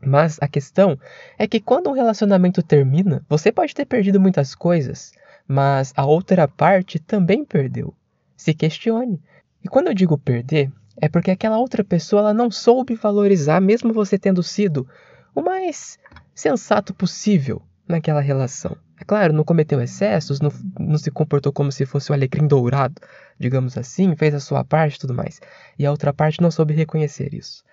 Mas 0.00 0.38
a 0.40 0.48
questão 0.48 0.98
é 1.38 1.46
que 1.46 1.60
quando 1.60 1.90
um 1.90 1.94
relacionamento 1.94 2.62
termina, 2.62 3.22
você 3.28 3.52
pode 3.52 3.74
ter 3.74 3.84
perdido 3.84 4.18
muitas 4.18 4.54
coisas, 4.54 5.12
mas 5.46 5.92
a 5.94 6.06
outra 6.06 6.48
parte 6.48 6.98
também 6.98 7.44
perdeu. 7.44 7.94
Se 8.34 8.54
questione. 8.54 9.20
E 9.62 9.68
quando 9.68 9.88
eu 9.88 9.94
digo 9.94 10.16
perder, 10.16 10.72
é 10.96 11.08
porque 11.08 11.30
aquela 11.30 11.58
outra 11.58 11.82
pessoa 11.82 12.20
ela 12.20 12.34
não 12.34 12.50
soube 12.50 12.94
valorizar, 12.94 13.60
mesmo 13.60 13.92
você 13.92 14.18
tendo 14.18 14.42
sido 14.42 14.86
o 15.34 15.42
mais 15.42 15.98
sensato 16.34 16.94
possível 16.94 17.62
naquela 17.86 18.20
relação. 18.20 18.76
É 19.00 19.04
claro, 19.04 19.32
não 19.32 19.44
cometeu 19.44 19.80
excessos, 19.80 20.40
não, 20.40 20.52
não 20.78 20.98
se 20.98 21.10
comportou 21.10 21.52
como 21.52 21.72
se 21.72 21.86
fosse 21.86 22.10
o 22.10 22.14
alecrim 22.14 22.46
dourado, 22.46 23.00
digamos 23.38 23.78
assim, 23.78 24.14
fez 24.14 24.34
a 24.34 24.40
sua 24.40 24.62
parte 24.62 24.96
e 24.96 24.98
tudo 25.00 25.14
mais. 25.14 25.40
E 25.78 25.86
a 25.86 25.90
outra 25.90 26.12
parte 26.12 26.42
não 26.42 26.50
soube 26.50 26.74
reconhecer 26.74 27.32
isso. 27.32 27.64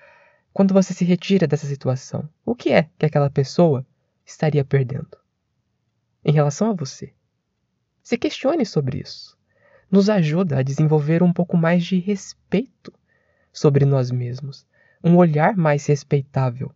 Quando 0.54 0.74
você 0.74 0.94
se 0.94 1.06
retira 1.06 1.46
dessa 1.46 1.68
situação, 1.68 2.28
o 2.46 2.56
que 2.56 2.72
é 2.72 2.90
que 2.98 3.06
aquela 3.06 3.30
pessoa 3.30 3.86
estaria 4.26 4.64
perdendo? 4.64 5.18
Em 6.24 6.32
relação 6.32 6.72
a 6.72 6.74
você. 6.74 7.14
Se 8.02 8.18
questione 8.18 8.66
sobre 8.66 9.00
isso. 9.00 9.37
Nos 9.90 10.10
ajuda 10.10 10.60
a 10.60 10.64
desenvolver 10.64 11.24
um 11.24 11.32
pouco 11.32 11.56
mais 11.56 11.84
de 11.86 12.00
respeito 12.00 12.92
sobre 13.54 13.86
nós 13.86 14.12
mesmos, 14.12 14.66
um 15.04 15.16
olhar 15.16 15.56
mais 15.56 15.86
respeitável 15.86 16.72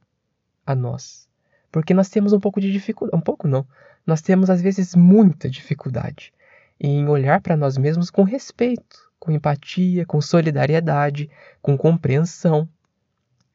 a 0.65 0.73
nós. 0.73 1.27
Porque 1.71 1.93
nós 1.93 2.09
temos 2.09 2.33
um 2.33 2.39
pouco 2.39 2.59
de 2.61 2.71
dificuldade, 2.71 3.17
um 3.17 3.21
pouco 3.21 3.47
não, 3.47 3.65
nós 4.05 4.21
temos 4.21 4.49
às 4.49 4.61
vezes 4.61 4.95
muita 4.95 5.49
dificuldade 5.49 6.33
em 6.79 7.07
olhar 7.07 7.39
para 7.41 7.55
nós 7.55 7.77
mesmos 7.77 8.09
com 8.09 8.23
respeito, 8.23 9.11
com 9.19 9.31
empatia, 9.31 10.05
com 10.05 10.19
solidariedade, 10.19 11.29
com 11.61 11.77
compreensão. 11.77 12.67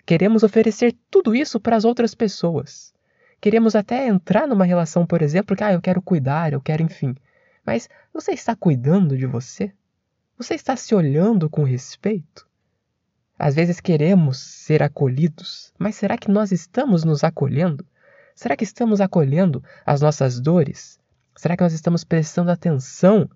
Queremos 0.07 0.45
oferecer 0.45 0.95
tudo 1.11 1.35
isso 1.35 1.59
para 1.59 1.75
as 1.75 1.85
outras 1.85 2.15
pessoas. 2.15 2.95
Queremos 3.41 3.75
até 3.75 4.07
entrar 4.07 4.47
numa 4.47 4.65
relação, 4.65 5.05
por 5.05 5.23
exemplo, 5.23 5.57
que 5.57 5.65
ah, 5.65 5.73
eu 5.73 5.81
quero 5.81 6.01
cuidar, 6.01 6.53
eu 6.53 6.61
quero, 6.61 6.85
enfim. 6.85 7.17
Mas 7.67 7.89
você 8.15 8.31
está 8.31 8.55
cuidando 8.55 9.19
de 9.19 9.27
você? 9.27 9.73
Você 10.39 10.55
está 10.55 10.77
se 10.77 10.95
olhando 10.95 11.51
com 11.51 11.65
respeito? 11.65 12.47
Às 13.37 13.57
vezes 13.57 13.81
queremos 13.81 14.39
ser 14.39 14.83
acolhidos, 14.83 15.75
mas 15.77 15.97
será 15.97 16.17
que 16.17 16.31
nós 16.31 16.53
estamos 16.53 17.03
nos 17.03 17.25
acolhendo? 17.25 17.85
Será 18.37 18.57
que 18.57 18.65
estamos 18.65 19.01
acolhendo 19.01 19.65
as 19.85 20.01
nossas 20.01 20.41
dores? 20.41 21.01
Será 21.37 21.57
que 21.57 21.63
nós 21.63 21.73
estamos 21.73 22.05
prestando 22.05 22.51
atenção 22.51 23.29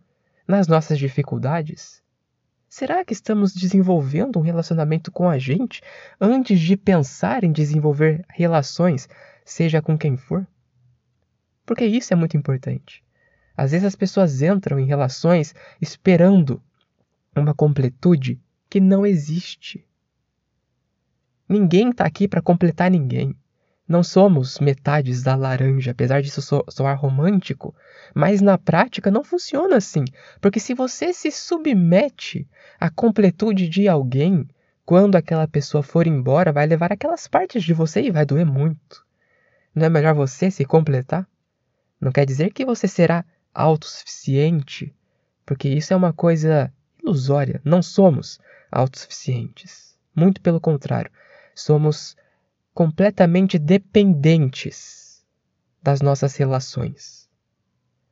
nas 0.47 0.69
nossas 0.69 0.99
dificuldades? 0.99 2.01
Será 2.69 3.05
que 3.05 3.13
estamos 3.13 3.53
desenvolvendo 3.53 4.39
um 4.39 4.43
relacionamento 4.43 5.11
com 5.11 5.29
a 5.29 5.39
gente 5.39 5.83
antes 6.21 6.61
de 6.61 6.77
pensar 6.77 7.43
em 7.43 7.51
desenvolver 7.51 8.25
relações, 8.29 9.09
seja 9.45 9.83
com 9.83 9.99
quem 9.99 10.17
for? 10.17 10.47
Porque 11.67 11.85
isso 11.85 12.13
é 12.13 12.17
muito 12.17 12.37
importante. 12.37 13.03
Às 13.57 13.73
vezes 13.73 13.87
as 13.87 13.97
pessoas 13.97 14.43
entram 14.43 14.79
em 14.79 14.87
relações 14.87 15.55
esperando 15.81 16.63
uma 17.37 17.55
completude 17.55 18.41
que 18.69 18.81
não 18.81 19.05
existe. 19.05 19.87
Ninguém 21.49 21.91
está 21.91 22.05
aqui 22.05 22.29
para 22.29 22.41
completar 22.41 22.91
ninguém. 22.91 23.35
Não 23.87 24.05
somos 24.05 24.61
metades 24.61 25.21
da 25.21 25.35
laranja, 25.35 25.91
apesar 25.91 26.23
disso 26.23 26.41
soar 26.41 26.97
romântico, 26.97 27.75
mas 28.15 28.41
na 28.41 28.57
prática 28.57 29.11
não 29.11 29.25
funciona 29.25 29.77
assim, 29.77 30.05
porque 30.41 30.61
se 30.61 30.75
você 30.75 31.13
se 31.13 31.33
submete 31.33 32.49
à 32.79 32.89
completude 32.89 33.69
de 33.69 33.89
alguém, 33.89 34.47
quando 34.85 35.17
aquela 35.17 35.49
pessoa 35.49 35.83
for 35.83 36.07
embora, 36.07 36.53
vai 36.53 36.67
levar 36.67 36.93
aquelas 36.93 37.27
partes 37.27 37.65
de 37.65 37.75
você 37.75 38.01
e 38.03 38.13
vai 38.13 38.25
doer 38.25 38.47
muito. 38.47 39.05
Não 39.75 39.87
é 39.87 39.89
melhor 39.89 40.15
você 40.15 40.53
se 40.53 40.65
completar? 40.65 41.29
Não 42.01 42.13
quer 42.13 42.25
dizer 42.25 42.53
que 42.53 42.65
você 42.65 42.87
será 42.87 43.25
autossuficiente, 43.55 44.95
porque 45.45 45.69
isso 45.69 45.93
é 45.93 45.97
uma 45.97 46.13
coisa 46.13 46.73
ilusória. 47.03 47.61
Não 47.65 47.83
somos 47.83 48.39
autossuficientes. 48.71 49.99
Muito 50.15 50.41
pelo 50.41 50.61
contrário, 50.61 51.11
somos 51.55 52.17
completamente 52.75 53.59
dependentes 53.59 55.25
das 55.83 56.01
nossas 56.01 56.37
relações. 56.37 57.29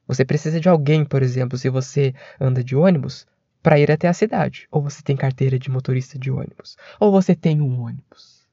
Você 0.07 0.25
precisa 0.25 0.59
de 0.59 0.68
alguém, 0.68 1.04
por 1.04 1.23
exemplo, 1.23 1.59
se 1.59 1.68
você 1.68 2.14
anda 2.40 2.64
de 2.64 2.75
ônibus, 2.75 3.26
para 3.62 3.78
ir 3.78 3.90
até 3.90 4.09
a 4.09 4.12
cidade, 4.12 4.66
ou 4.71 4.80
você 4.80 5.02
tem 5.02 5.16
carteira 5.16 5.59
de 5.59 5.71
motorista 5.71 6.18
de 6.18 6.30
ônibus, 6.30 6.76
ou 6.99 7.11
você 7.11 7.35
tem 7.35 7.61
um 7.61 7.80
ônibus, 7.80 8.47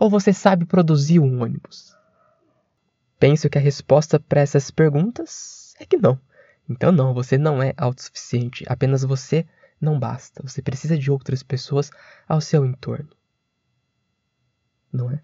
ou 0.00 0.10
você 0.10 0.32
sabe 0.32 0.64
produzir 0.64 1.20
um 1.20 1.42
ônibus. 1.42 1.96
Penso 3.18 3.48
que 3.48 3.58
a 3.58 3.60
resposta 3.60 4.18
para 4.18 4.40
essas 4.40 4.70
perguntas 4.70 5.67
é 5.80 5.86
que 5.86 5.96
não. 5.96 6.18
Então, 6.68 6.92
não, 6.92 7.14
você 7.14 7.38
não 7.38 7.62
é 7.62 7.72
autossuficiente, 7.76 8.64
apenas 8.68 9.02
você 9.02 9.46
não 9.80 9.98
basta. 9.98 10.42
Você 10.42 10.60
precisa 10.60 10.98
de 10.98 11.10
outras 11.10 11.42
pessoas 11.42 11.90
ao 12.28 12.40
seu 12.40 12.64
entorno. 12.64 13.08
Não 14.92 15.10
é? 15.10 15.22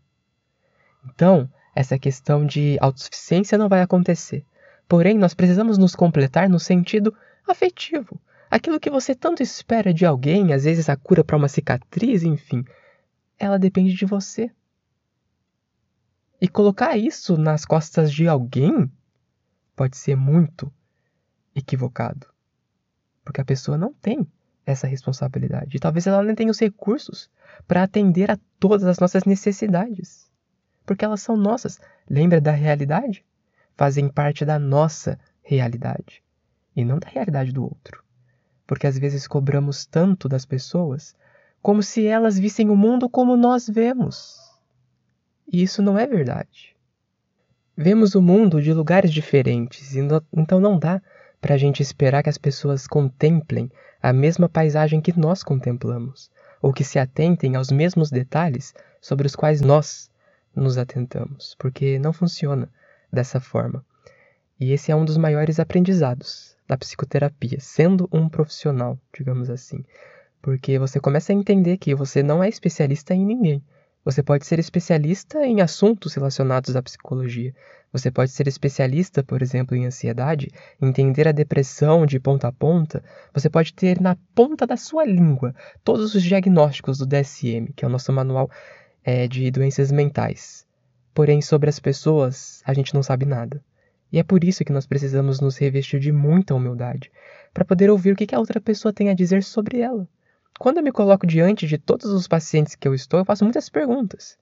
Então, 1.06 1.50
essa 1.74 1.98
questão 1.98 2.46
de 2.46 2.78
autossuficiência 2.80 3.58
não 3.58 3.68
vai 3.68 3.82
acontecer. 3.82 4.44
Porém, 4.88 5.18
nós 5.18 5.34
precisamos 5.34 5.76
nos 5.76 5.94
completar 5.94 6.48
no 6.48 6.58
sentido 6.58 7.14
afetivo. 7.46 8.20
Aquilo 8.50 8.78
que 8.78 8.90
você 8.90 9.14
tanto 9.14 9.42
espera 9.42 9.92
de 9.92 10.06
alguém, 10.06 10.52
às 10.52 10.64
vezes 10.64 10.88
a 10.88 10.96
cura 10.96 11.24
para 11.24 11.36
uma 11.36 11.48
cicatriz, 11.48 12.22
enfim, 12.22 12.64
ela 13.38 13.58
depende 13.58 13.94
de 13.94 14.06
você. 14.06 14.50
E 16.40 16.46
colocar 16.46 16.96
isso 16.96 17.36
nas 17.36 17.64
costas 17.64 18.12
de 18.12 18.28
alguém 18.28 18.90
pode 19.74 19.96
ser 19.96 20.16
muito 20.16 20.72
equivocado. 21.54 22.26
Porque 23.24 23.40
a 23.40 23.44
pessoa 23.44 23.78
não 23.78 23.92
tem 23.92 24.26
essa 24.66 24.86
responsabilidade. 24.86 25.76
E 25.76 25.80
talvez 25.80 26.06
ela 26.06 26.22
nem 26.22 26.34
tenha 26.34 26.50
os 26.50 26.60
recursos 26.60 27.30
para 27.66 27.82
atender 27.82 28.30
a 28.30 28.38
todas 28.58 28.84
as 28.84 28.98
nossas 28.98 29.24
necessidades 29.24 30.32
porque 30.84 31.04
elas 31.04 31.22
são 31.22 31.36
nossas. 31.36 31.80
Lembra 32.08 32.40
da 32.40 32.52
realidade? 32.52 33.24
Fazem 33.76 34.08
parte 34.08 34.44
da 34.44 34.58
nossa 34.58 35.18
realidade 35.42 36.22
e 36.76 36.84
não 36.84 36.98
da 36.98 37.08
realidade 37.08 37.52
do 37.52 37.62
outro. 37.62 38.02
Porque 38.66 38.86
às 38.86 38.98
vezes 38.98 39.26
cobramos 39.26 39.84
tanto 39.84 40.28
das 40.28 40.44
pessoas 40.44 41.14
como 41.60 41.82
se 41.82 42.06
elas 42.06 42.38
vissem 42.38 42.70
o 42.70 42.76
mundo 42.76 43.08
como 43.08 43.36
nós 43.36 43.68
vemos. 43.68 44.38
E 45.50 45.62
isso 45.62 45.82
não 45.82 45.98
é 45.98 46.06
verdade. 46.06 46.73
Vemos 47.76 48.14
o 48.14 48.22
mundo 48.22 48.62
de 48.62 48.72
lugares 48.72 49.12
diferentes, 49.12 49.96
então 49.96 50.60
não 50.60 50.78
dá 50.78 51.02
para 51.40 51.54
a 51.54 51.58
gente 51.58 51.82
esperar 51.82 52.22
que 52.22 52.28
as 52.28 52.38
pessoas 52.38 52.86
contemplem 52.86 53.68
a 54.00 54.12
mesma 54.12 54.48
paisagem 54.48 55.00
que 55.00 55.18
nós 55.18 55.42
contemplamos, 55.42 56.30
ou 56.62 56.72
que 56.72 56.84
se 56.84 57.00
atentem 57.00 57.56
aos 57.56 57.72
mesmos 57.72 58.10
detalhes 58.10 58.72
sobre 59.00 59.26
os 59.26 59.34
quais 59.34 59.60
nós 59.60 60.08
nos 60.54 60.78
atentamos, 60.78 61.56
porque 61.58 61.98
não 61.98 62.12
funciona 62.12 62.70
dessa 63.12 63.40
forma. 63.40 63.84
E 64.60 64.72
esse 64.72 64.92
é 64.92 64.96
um 64.96 65.04
dos 65.04 65.16
maiores 65.16 65.58
aprendizados 65.58 66.56
da 66.68 66.76
psicoterapia, 66.78 67.58
sendo 67.60 68.08
um 68.12 68.28
profissional, 68.28 68.96
digamos 69.12 69.50
assim. 69.50 69.84
Porque 70.40 70.78
você 70.78 71.00
começa 71.00 71.32
a 71.32 71.36
entender 71.36 71.76
que 71.76 71.94
você 71.94 72.22
não 72.22 72.42
é 72.42 72.48
especialista 72.48 73.14
em 73.14 73.26
ninguém. 73.26 73.62
Você 74.04 74.22
pode 74.22 74.44
ser 74.44 74.58
especialista 74.58 75.46
em 75.46 75.62
assuntos 75.62 76.12
relacionados 76.12 76.76
à 76.76 76.82
psicologia. 76.82 77.54
Você 77.90 78.10
pode 78.10 78.32
ser 78.32 78.46
especialista, 78.46 79.22
por 79.22 79.40
exemplo, 79.40 79.74
em 79.74 79.86
ansiedade, 79.86 80.50
entender 80.82 81.26
a 81.26 81.32
depressão 81.32 82.04
de 82.04 82.20
ponta 82.20 82.48
a 82.48 82.52
ponta. 82.52 83.02
Você 83.32 83.48
pode 83.48 83.72
ter 83.72 83.98
na 84.00 84.16
ponta 84.34 84.66
da 84.66 84.76
sua 84.76 85.06
língua 85.06 85.54
todos 85.82 86.14
os 86.14 86.22
diagnósticos 86.22 86.98
do 86.98 87.06
DSM, 87.06 87.72
que 87.74 87.84
é 87.84 87.88
o 87.88 87.90
nosso 87.90 88.12
manual 88.12 88.50
é, 89.02 89.26
de 89.26 89.50
doenças 89.50 89.90
mentais. 89.90 90.66
Porém, 91.14 91.40
sobre 91.40 91.70
as 91.70 91.78
pessoas, 91.78 92.60
a 92.66 92.74
gente 92.74 92.92
não 92.92 93.02
sabe 93.02 93.24
nada. 93.24 93.62
E 94.12 94.18
é 94.18 94.22
por 94.22 94.44
isso 94.44 94.64
que 94.64 94.72
nós 94.72 94.86
precisamos 94.86 95.40
nos 95.40 95.56
revestir 95.56 95.98
de 95.98 96.12
muita 96.12 96.54
humildade, 96.54 97.10
para 97.54 97.64
poder 97.64 97.88
ouvir 97.90 98.12
o 98.12 98.16
que 98.16 98.34
a 98.34 98.38
outra 98.38 98.60
pessoa 98.60 98.92
tem 98.92 99.08
a 99.08 99.14
dizer 99.14 99.42
sobre 99.42 99.80
ela. 99.80 100.06
Quando 100.58 100.76
eu 100.78 100.84
me 100.84 100.92
coloco 100.92 101.26
diante 101.26 101.66
de 101.66 101.76
todos 101.76 102.06
os 102.06 102.28
pacientes 102.28 102.76
que 102.76 102.86
eu 102.86 102.94
estou, 102.94 103.18
eu 103.18 103.24
faço 103.24 103.44
muitas 103.44 103.68
perguntas. 103.68 104.38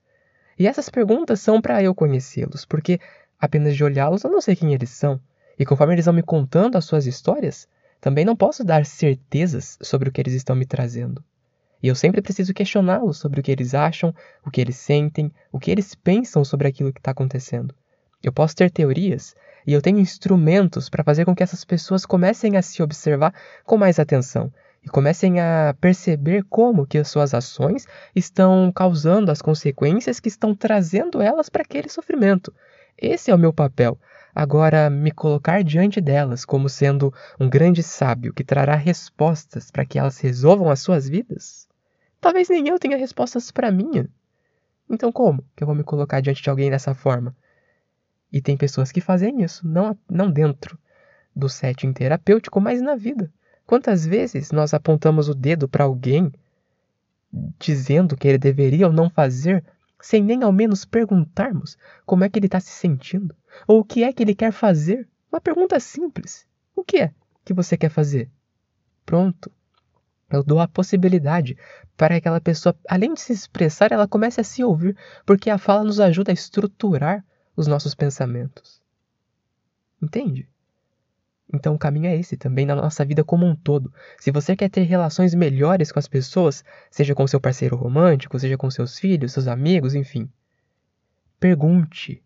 E 0.59 0.66
essas 0.66 0.90
perguntas 0.90 1.40
são 1.40 1.61
para 1.61 1.83
eu 1.83 1.95
conhecê-los, 1.95 2.66
porque 2.66 3.00
apenas 3.40 3.75
de 3.75 3.83
olhá-los 3.83 4.23
eu 4.23 4.31
não 4.31 4.40
sei 4.40 4.54
quem 4.54 4.75
eles 4.75 4.90
são. 4.90 5.19
E 5.59 5.64
conforme 5.64 5.95
eles 5.95 6.04
vão 6.04 6.14
me 6.14 6.23
contando 6.23 6.76
as 6.76 6.85
suas 6.85 7.07
histórias, 7.07 7.66
também 7.99 8.26
não 8.26 8.37
posso 8.37 8.62
dar 8.62 8.85
certezas 8.85 9.78
sobre 9.81 10.09
o 10.09 10.12
que 10.12 10.21
eles 10.21 10.35
estão 10.35 10.54
me 10.54 10.66
trazendo. 10.66 11.25
E 11.83 11.88
eu 11.88 11.95
sempre 11.95 12.21
preciso 12.21 12.52
questioná-los 12.52 13.16
sobre 13.16 13.40
o 13.40 13.42
que 13.42 13.50
eles 13.50 13.75
acham, 13.75 14.14
o 14.45 14.50
que 14.50 14.61
eles 14.61 14.76
sentem, 14.76 15.33
o 15.50 15.59
que 15.59 15.71
eles 15.71 15.95
pensam 15.95 16.45
sobre 16.45 16.69
aquilo 16.69 16.92
que 16.92 17.00
está 17.00 17.11
acontecendo. 17.11 17.75
Eu 18.23 18.33
posso 18.33 18.54
ter 18.54 18.71
teorias 18.71 19.35
e 19.66 19.73
eu 19.73 19.81
tenho 19.81 19.99
instrumentos 19.99 20.90
para 20.90 21.02
fazer 21.02 21.25
com 21.25 21.35
que 21.35 21.42
essas 21.42 21.64
pessoas 21.64 22.04
comecem 22.04 22.57
a 22.57 22.62
se 22.62 22.83
observar 22.83 23.35
com 23.64 23.78
mais 23.78 23.99
atenção 23.99 24.52
e 24.85 24.89
comecem 24.89 25.41
a 25.41 25.75
perceber 25.81 26.45
como 26.51 26.87
que 26.87 26.99
as 26.99 27.09
suas 27.09 27.33
ações 27.35 27.87
estão 28.15 28.73
causando 28.73 29.31
as 29.31 29.41
consequências 29.41 30.19
que 30.19 30.29
estão 30.29 30.55
trazendo 30.55 31.21
elas 31.21 31.49
para 31.49 31.62
aquele 31.62 31.89
sofrimento. 31.89 32.53
Esse 32.99 33.31
é 33.31 33.35
o 33.35 33.39
meu 33.39 33.53
papel. 33.53 33.99
agora 34.35 34.89
me 34.89 35.11
colocar 35.11 35.62
diante 35.62 36.01
delas 36.01 36.45
como 36.45 36.69
sendo 36.69 37.12
um 37.39 37.49
grande 37.49 37.83
sábio 37.83 38.33
que 38.33 38.43
trará 38.43 38.75
respostas 38.75 39.71
para 39.71 39.85
que 39.85 39.99
elas 39.99 40.19
resolvam 40.19 40.71
as 40.71 40.81
suas 40.81 41.09
vidas? 41.09 41.69
Talvez 42.21 42.49
nem 42.49 42.69
eu 42.69 42.79
tenha 42.79 42.97
respostas 42.97 43.51
para 43.51 43.71
minha. 43.71 44.09
Então 44.89 45.12
como 45.12 45.45
que 45.55 45.62
eu 45.62 45.67
vou 45.67 45.77
me 45.77 45.85
colocar 45.85 46.21
diante 46.21 46.43
de 46.43 46.51
alguém 46.51 46.71
dessa 46.71 46.95
forma? 46.95 47.37
E 48.33 48.41
tem 48.41 48.57
pessoas 48.57 48.91
que 48.91 49.01
fazem 49.01 49.43
isso, 49.43 49.69
não, 49.69 49.97
não 50.11 50.31
dentro 50.31 50.79
do 51.37 51.49
setting 51.49 51.93
terapêutico, 51.93 52.61
mas 52.61 52.81
na 52.81 52.97
vida. 52.97 53.31
Quantas 53.73 54.05
vezes 54.05 54.52
nós 54.52 54.75
apontamos 54.75 55.31
o 55.31 55.35
dedo 55.35 55.67
para 55.67 55.85
alguém 55.85 56.31
dizendo 57.59 58.19
que 58.19 58.29
ele 58.29 58.37
deveria 58.37 58.87
ou 58.87 58.93
não 58.93 59.09
fazer, 59.09 59.64
sem 59.99 60.23
nem 60.23 60.43
ao 60.43 60.52
menos 60.52 60.85
perguntarmos 60.85 61.79
como 62.05 62.23
é 62.23 62.29
que 62.29 62.38
ele 62.38 62.49
está 62.49 62.61
se 62.61 62.69
sentindo? 62.69 63.35
Ou 63.67 63.81
o 63.81 63.85
que 63.87 64.05
é 64.05 64.12
que 64.12 64.23
ele 64.23 64.35
quer 64.35 64.52
fazer? 64.52 65.09
Uma 65.33 65.41
pergunta 65.41 65.81
simples. 65.81 66.47
O 66.76 66.85
que 66.85 66.99
é 66.99 67.14
que 67.47 67.55
você 67.55 67.75
quer 67.79 67.88
fazer? 67.88 68.31
Pronto. 69.07 69.50
Eu 70.29 70.43
dou 70.43 70.61
a 70.61 70.69
possibilidade 70.69 71.57
para 71.97 72.09
que 72.09 72.19
aquela 72.19 72.43
pessoa, 72.43 72.76
além 72.87 73.14
de 73.14 73.23
se 73.23 73.33
expressar, 73.33 73.91
ela 73.91 74.07
comece 74.07 74.38
a 74.38 74.45
se 74.45 74.62
ouvir, 74.62 74.95
porque 75.25 75.49
a 75.49 75.57
fala 75.57 75.83
nos 75.83 75.99
ajuda 75.99 76.31
a 76.31 76.35
estruturar 76.35 77.25
os 77.57 77.67
nossos 77.67 77.95
pensamentos. 77.95 78.83
Entende? 80.02 80.47
Então 81.52 81.75
o 81.75 81.78
caminho 81.78 82.06
é 82.06 82.16
esse 82.16 82.37
também 82.37 82.64
na 82.64 82.75
nossa 82.75 83.04
vida 83.04 83.23
como 83.23 83.47
um 83.47 83.54
todo. 83.54 83.92
Se 84.18 84.30
você 84.30 84.56
quer 84.56 84.71
ter 84.71 84.82
relações 84.82 85.35
melhores 85.35 85.92
com 85.92 85.99
as 85.99 86.09
pessoas, 86.09 86.64
seja 86.90 87.14
com 87.14 87.26
seu 87.26 87.40
parceiro 87.40 87.76
romântico, 87.76 88.38
seja 88.38 88.56
com 88.56 88.71
seus 88.71 88.99
filhos, 88.99 89.32
seus 89.32 89.47
amigos, 89.47 89.94
enfim, 89.94 90.30
pergunte. 91.38 92.23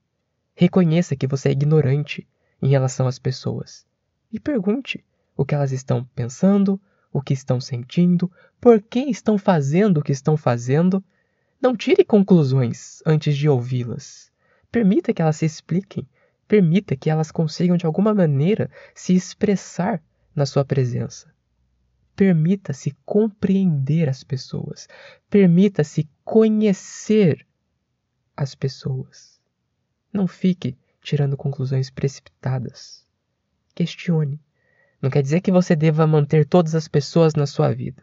Reconheça 0.54 1.16
que 1.16 1.26
você 1.26 1.48
é 1.48 1.52
ignorante 1.52 2.26
em 2.62 2.68
relação 2.68 3.06
às 3.06 3.18
pessoas. 3.18 3.84
E 4.32 4.38
pergunte 4.38 5.04
o 5.36 5.44
que 5.44 5.54
elas 5.54 5.72
estão 5.72 6.04
pensando, 6.14 6.80
o 7.12 7.20
que 7.20 7.34
estão 7.34 7.60
sentindo, 7.60 8.30
por 8.60 8.80
que 8.80 9.00
estão 9.00 9.36
fazendo 9.38 9.98
o 9.98 10.02
que 10.02 10.12
estão 10.12 10.36
fazendo. 10.36 11.04
Não 11.60 11.76
tire 11.76 12.04
conclusões 12.04 13.02
antes 13.04 13.36
de 13.36 13.48
ouvi-las. 13.48 14.30
Permita 14.70 15.12
que 15.12 15.22
elas 15.22 15.36
se 15.36 15.46
expliquem. 15.46 16.06
Permita 16.48 16.96
que 16.96 17.10
elas 17.10 17.30
consigam 17.30 17.76
de 17.76 17.86
alguma 17.86 18.14
maneira 18.14 18.70
se 18.94 19.14
expressar 19.14 20.02
na 20.34 20.46
sua 20.46 20.64
presença. 20.64 21.34
Permita-se 22.14 22.96
compreender 23.04 24.08
as 24.08 24.22
pessoas. 24.22 24.88
Permita-se 25.28 26.08
conhecer 26.24 27.46
as 28.36 28.54
pessoas. 28.54 29.40
Não 30.12 30.26
fique 30.26 30.76
tirando 31.02 31.36
conclusões 31.36 31.90
precipitadas. 31.90 33.06
Questione. 33.74 34.40
Não 35.00 35.10
quer 35.10 35.22
dizer 35.22 35.40
que 35.40 35.52
você 35.52 35.76
deva 35.76 36.06
manter 36.06 36.46
todas 36.46 36.74
as 36.74 36.88
pessoas 36.88 37.34
na 37.34 37.46
sua 37.46 37.72
vida. 37.72 38.02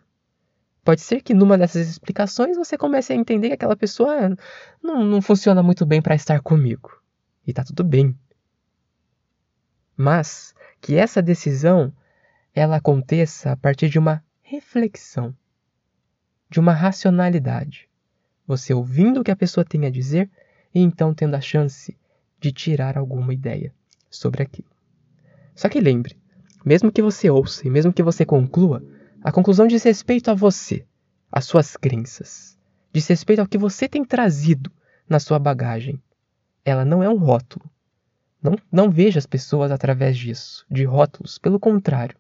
Pode 0.83 1.01
ser 1.01 1.21
que 1.21 1.33
numa 1.33 1.57
dessas 1.57 1.87
explicações 1.87 2.57
você 2.57 2.77
comece 2.77 3.13
a 3.13 3.15
entender 3.15 3.47
que 3.47 3.53
aquela 3.53 3.75
pessoa 3.75 4.37
não, 4.81 5.03
não 5.03 5.21
funciona 5.21 5.63
muito 5.63 5.85
bem 5.85 6.01
para 6.01 6.13
estar 6.13 6.41
comigo. 6.41 6.91
E 7.47 7.53
tá 7.53 7.63
tudo 7.63 7.83
bem 7.83 8.17
mas 9.95 10.53
que 10.81 10.95
essa 10.95 11.21
decisão 11.21 11.93
ela 12.53 12.77
aconteça 12.77 13.51
a 13.51 13.57
partir 13.57 13.89
de 13.89 13.97
uma 13.97 14.23
reflexão, 14.41 15.35
de 16.49 16.59
uma 16.59 16.73
racionalidade. 16.73 17.89
Você 18.45 18.73
ouvindo 18.73 19.21
o 19.21 19.23
que 19.23 19.31
a 19.31 19.35
pessoa 19.35 19.65
tem 19.65 19.85
a 19.85 19.89
dizer 19.89 20.29
e 20.73 20.79
então 20.79 21.13
tendo 21.13 21.35
a 21.35 21.41
chance 21.41 21.97
de 22.39 22.51
tirar 22.51 22.97
alguma 22.97 23.33
ideia 23.33 23.73
sobre 24.09 24.43
aquilo. 24.43 24.67
Só 25.55 25.69
que 25.69 25.79
lembre, 25.79 26.17
mesmo 26.65 26.91
que 26.91 27.01
você 27.01 27.29
ouça 27.29 27.67
e 27.67 27.69
mesmo 27.69 27.93
que 27.93 28.03
você 28.03 28.25
conclua, 28.25 28.83
a 29.23 29.31
conclusão 29.31 29.65
diz 29.65 29.83
respeito 29.83 30.29
a 30.29 30.33
você, 30.33 30.85
às 31.31 31.45
suas 31.45 31.77
crenças, 31.77 32.57
diz 32.91 33.07
respeito 33.07 33.39
ao 33.39 33.47
que 33.47 33.57
você 33.57 33.87
tem 33.87 34.03
trazido 34.03 34.71
na 35.07 35.19
sua 35.19 35.39
bagagem. 35.39 36.01
Ela 36.65 36.83
não 36.83 37.01
é 37.01 37.09
um 37.09 37.17
rótulo, 37.17 37.69
não, 38.43 38.57
não 38.69 38.91
veja 38.91 39.17
as 39.17 39.25
pessoas 39.25 39.71
através 39.71 40.17
disso, 40.17 40.65
de 40.69 40.83
rótulos. 40.83 41.37
Pelo 41.37 41.57
contrário, 41.57 42.17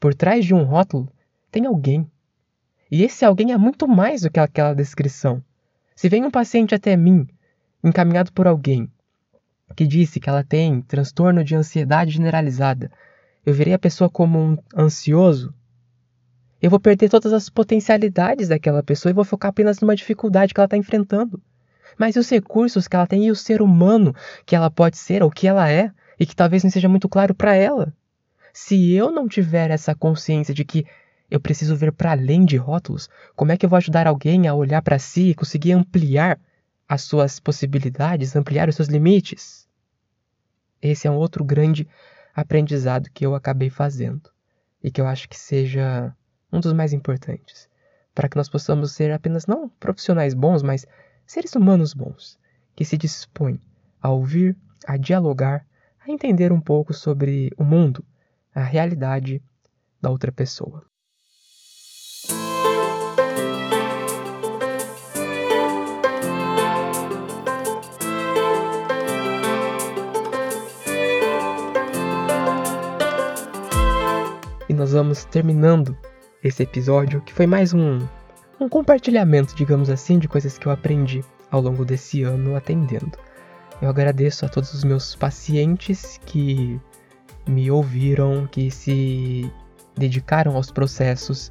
por 0.00 0.12
trás 0.12 0.44
de 0.44 0.52
um 0.52 0.64
rótulo 0.64 1.08
tem 1.52 1.66
alguém. 1.66 2.10
E 2.90 3.04
esse 3.04 3.24
alguém 3.24 3.52
é 3.52 3.56
muito 3.56 3.86
mais 3.86 4.22
do 4.22 4.30
que 4.30 4.40
aquela 4.40 4.74
descrição. 4.74 5.42
Se 5.94 6.08
vem 6.08 6.24
um 6.24 6.30
paciente 6.30 6.74
até 6.74 6.96
mim, 6.96 7.28
encaminhado 7.82 8.32
por 8.32 8.48
alguém, 8.48 8.90
que 9.76 9.86
disse 9.86 10.18
que 10.18 10.28
ela 10.28 10.42
tem 10.42 10.82
transtorno 10.82 11.44
de 11.44 11.54
ansiedade 11.54 12.10
generalizada, 12.10 12.90
eu 13.46 13.54
verei 13.54 13.72
a 13.72 13.78
pessoa 13.78 14.10
como 14.10 14.38
um 14.38 14.58
ansioso, 14.76 15.54
eu 16.60 16.70
vou 16.70 16.78
perder 16.78 17.08
todas 17.08 17.32
as 17.32 17.48
potencialidades 17.48 18.48
daquela 18.48 18.82
pessoa 18.82 19.10
e 19.10 19.14
vou 19.14 19.24
focar 19.24 19.50
apenas 19.50 19.80
numa 19.80 19.96
dificuldade 19.96 20.52
que 20.52 20.60
ela 20.60 20.66
está 20.66 20.76
enfrentando 20.76 21.40
mas 21.98 22.16
e 22.16 22.18
os 22.18 22.28
recursos 22.28 22.88
que 22.88 22.96
ela 22.96 23.06
tem 23.06 23.26
e 23.26 23.30
o 23.30 23.36
ser 23.36 23.62
humano 23.62 24.14
que 24.44 24.56
ela 24.56 24.70
pode 24.70 24.96
ser 24.96 25.22
ou 25.22 25.30
que 25.30 25.46
ela 25.46 25.70
é 25.70 25.90
e 26.18 26.26
que 26.26 26.36
talvez 26.36 26.62
não 26.62 26.70
seja 26.70 26.88
muito 26.88 27.08
claro 27.08 27.34
para 27.34 27.54
ela. 27.54 27.92
Se 28.52 28.92
eu 28.92 29.10
não 29.10 29.26
tiver 29.26 29.70
essa 29.70 29.94
consciência 29.94 30.52
de 30.52 30.64
que 30.64 30.86
eu 31.30 31.40
preciso 31.40 31.74
ver 31.74 31.92
para 31.92 32.12
além 32.12 32.44
de 32.44 32.56
rótulos, 32.56 33.08
como 33.34 33.52
é 33.52 33.56
que 33.56 33.64
eu 33.64 33.70
vou 33.70 33.78
ajudar 33.78 34.06
alguém 34.06 34.46
a 34.46 34.54
olhar 34.54 34.82
para 34.82 34.98
si 34.98 35.30
e 35.30 35.34
conseguir 35.34 35.72
ampliar 35.72 36.38
as 36.88 37.02
suas 37.02 37.40
possibilidades, 37.40 38.36
ampliar 38.36 38.68
os 38.68 38.76
seus 38.76 38.88
limites? 38.88 39.66
Esse 40.80 41.06
é 41.06 41.10
um 41.10 41.16
outro 41.16 41.42
grande 41.42 41.88
aprendizado 42.34 43.08
que 43.12 43.24
eu 43.24 43.34
acabei 43.34 43.70
fazendo 43.70 44.30
e 44.82 44.90
que 44.90 45.00
eu 45.00 45.06
acho 45.06 45.28
que 45.28 45.38
seja 45.38 46.14
um 46.52 46.60
dos 46.60 46.72
mais 46.72 46.92
importantes 46.92 47.70
para 48.14 48.28
que 48.28 48.36
nós 48.36 48.48
possamos 48.48 48.92
ser 48.92 49.10
apenas 49.10 49.46
não 49.46 49.68
profissionais 49.68 50.34
bons, 50.34 50.62
mas 50.62 50.86
seres 51.26 51.54
humanos 51.54 51.94
bons, 51.94 52.38
que 52.74 52.84
se 52.84 52.96
dispõem 52.96 53.60
a 54.00 54.10
ouvir, 54.10 54.56
a 54.86 54.96
dialogar, 54.96 55.66
a 56.00 56.10
entender 56.10 56.52
um 56.52 56.60
pouco 56.60 56.92
sobre 56.92 57.50
o 57.56 57.64
mundo, 57.64 58.04
a 58.54 58.62
realidade 58.62 59.42
da 60.00 60.10
outra 60.10 60.32
pessoa. 60.32 60.84
E 74.68 74.74
nós 74.74 74.92
vamos 74.92 75.24
terminando 75.26 75.96
esse 76.42 76.62
episódio, 76.62 77.20
que 77.20 77.32
foi 77.32 77.46
mais 77.46 77.72
um 77.72 78.00
um 78.62 78.68
compartilhamento, 78.68 79.54
digamos 79.54 79.90
assim, 79.90 80.18
de 80.18 80.28
coisas 80.28 80.56
que 80.56 80.66
eu 80.66 80.72
aprendi 80.72 81.22
ao 81.50 81.60
longo 81.60 81.84
desse 81.84 82.22
ano 82.22 82.54
atendendo. 82.56 83.18
Eu 83.80 83.88
agradeço 83.88 84.46
a 84.46 84.48
todos 84.48 84.72
os 84.72 84.84
meus 84.84 85.16
pacientes 85.16 86.20
que 86.24 86.80
me 87.46 87.70
ouviram, 87.70 88.46
que 88.46 88.70
se 88.70 89.50
dedicaram 89.96 90.54
aos 90.54 90.70
processos, 90.70 91.50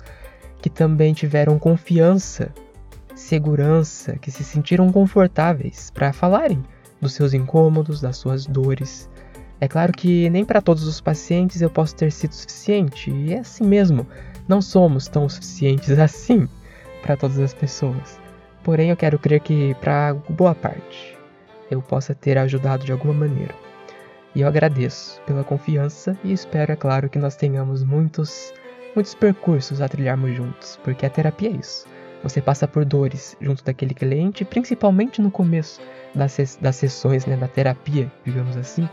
que 0.62 0.70
também 0.70 1.14
tiveram 1.14 1.60
confiança, 1.60 2.54
segurança, 3.14 4.18
que 4.18 4.32
se 4.32 4.44
sentiram 4.44 4.90
confortáveis 4.92 5.92
para 5.92 6.14
falarem 6.14 6.64
dos 7.02 7.14
seus 7.14 7.34
incômodos, 7.34 8.00
das 8.00 8.16
suas 8.16 8.46
dores. 8.46 9.10
É 9.60 9.68
claro 9.68 9.92
que 9.92 10.30
nem 10.30 10.46
para 10.46 10.62
todos 10.62 10.84
os 10.84 11.02
pacientes 11.02 11.62
eu 11.62 11.70
posso 11.70 11.96
ter 11.96 12.12
sido 12.12 12.34
suficiente, 12.34 13.12
e 13.12 13.34
é 13.34 13.40
assim 13.40 13.66
mesmo, 13.66 14.08
não 14.48 14.62
somos 14.62 15.08
tão 15.08 15.28
suficientes 15.28 15.92
assim 16.00 16.48
para 17.02 17.18
todas 17.18 17.40
as 17.40 17.54
pessoas. 17.54 18.20
Porém, 18.64 18.90
eu 18.90 18.98
quero 18.98 19.18
crer 19.18 19.40
que 19.40 19.74
para 19.76 20.14
boa 20.30 20.54
parte 20.54 21.18
eu 21.70 21.82
possa 21.82 22.14
ter 22.14 22.38
ajudado 22.38 22.86
de 22.86 22.92
alguma 22.92 23.14
maneira. 23.14 23.56
E 24.36 24.42
eu 24.42 24.48
agradeço 24.48 25.22
pela 25.26 25.44
confiança 25.44 26.18
e 26.24 26.32
espero, 26.32 26.72
é 26.72 26.76
claro, 26.76 27.10
que 27.10 27.20
nós 27.20 27.36
tenhamos 27.36 27.84
muitos, 27.84 28.54
muitos 28.96 29.14
percursos 29.14 29.82
a 29.82 29.90
trilharmos 29.90 30.36
juntos, 30.36 30.80
porque 30.84 31.06
a 31.06 31.10
terapia 31.10 31.50
é 31.50 31.54
isso. 31.54 31.86
Você 32.24 32.40
passa 32.42 32.68
por 32.68 32.86
dores 32.86 33.36
junto 33.42 33.64
daquele 33.64 33.94
cliente, 33.94 34.46
principalmente 34.46 35.22
no 35.22 35.32
começo 35.32 35.82
das, 36.14 36.58
das 36.62 36.76
sessões, 36.76 37.26
né, 37.26 37.36
da 37.36 37.48
terapia, 37.48 38.12
digamos 38.24 38.56
assim, 38.56 38.88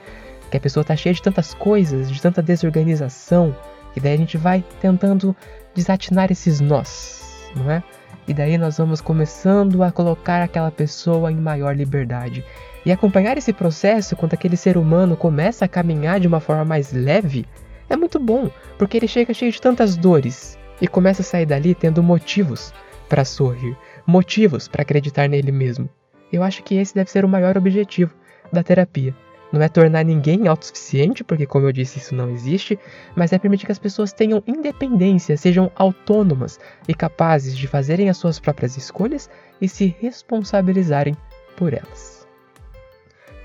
que 0.50 0.56
a 0.56 0.60
pessoa 0.60 0.82
está 0.82 0.96
cheia 0.96 1.14
de 1.14 1.22
tantas 1.22 1.52
coisas, 1.54 2.10
de 2.10 2.20
tanta 2.20 2.42
desorganização, 2.42 3.54
e 3.94 4.00
daí 4.00 4.14
a 4.14 4.16
gente 4.16 4.38
vai 4.38 4.64
tentando 4.80 5.36
desatinar 5.74 6.32
esses 6.32 6.60
nós, 6.60 7.52
não 7.54 7.70
é? 7.70 7.82
E 8.28 8.34
daí 8.34 8.58
nós 8.58 8.76
vamos 8.76 9.00
começando 9.00 9.82
a 9.82 9.90
colocar 9.90 10.42
aquela 10.42 10.70
pessoa 10.70 11.32
em 11.32 11.36
maior 11.36 11.74
liberdade. 11.74 12.44
E 12.84 12.92
acompanhar 12.92 13.38
esse 13.38 13.54
processo 13.54 14.14
quando 14.14 14.34
aquele 14.34 14.56
ser 14.56 14.76
humano 14.76 15.16
começa 15.16 15.64
a 15.64 15.68
caminhar 15.68 16.20
de 16.20 16.28
uma 16.28 16.38
forma 16.38 16.64
mais 16.64 16.92
leve 16.92 17.46
é 17.88 17.96
muito 17.96 18.20
bom, 18.20 18.50
porque 18.76 18.98
ele 18.98 19.08
chega 19.08 19.32
cheio 19.32 19.50
de 19.50 19.60
tantas 19.60 19.96
dores 19.96 20.58
e 20.78 20.86
começa 20.86 21.22
a 21.22 21.24
sair 21.24 21.46
dali 21.46 21.74
tendo 21.74 22.02
motivos 22.02 22.72
para 23.08 23.24
sorrir, 23.24 23.74
motivos 24.06 24.68
para 24.68 24.82
acreditar 24.82 25.26
nele 25.26 25.50
mesmo. 25.50 25.88
Eu 26.30 26.42
acho 26.42 26.62
que 26.62 26.76
esse 26.76 26.94
deve 26.94 27.10
ser 27.10 27.24
o 27.24 27.28
maior 27.28 27.56
objetivo 27.56 28.14
da 28.52 28.62
terapia, 28.62 29.14
não 29.52 29.62
é 29.62 29.68
tornar 29.68 30.04
ninguém 30.04 30.46
autossuficiente, 30.46 31.24
porque, 31.24 31.46
como 31.46 31.66
eu 31.66 31.72
disse, 31.72 31.98
isso 31.98 32.14
não 32.14 32.30
existe, 32.30 32.78
mas 33.16 33.32
é 33.32 33.38
permitir 33.38 33.66
que 33.66 33.72
as 33.72 33.78
pessoas 33.78 34.12
tenham 34.12 34.42
independência, 34.46 35.36
sejam 35.36 35.70
autônomas 35.74 36.58
e 36.86 36.94
capazes 36.94 37.56
de 37.56 37.66
fazerem 37.66 38.08
as 38.08 38.16
suas 38.16 38.38
próprias 38.38 38.76
escolhas 38.76 39.30
e 39.60 39.68
se 39.68 39.96
responsabilizarem 40.00 41.16
por 41.56 41.72
elas. 41.72 42.18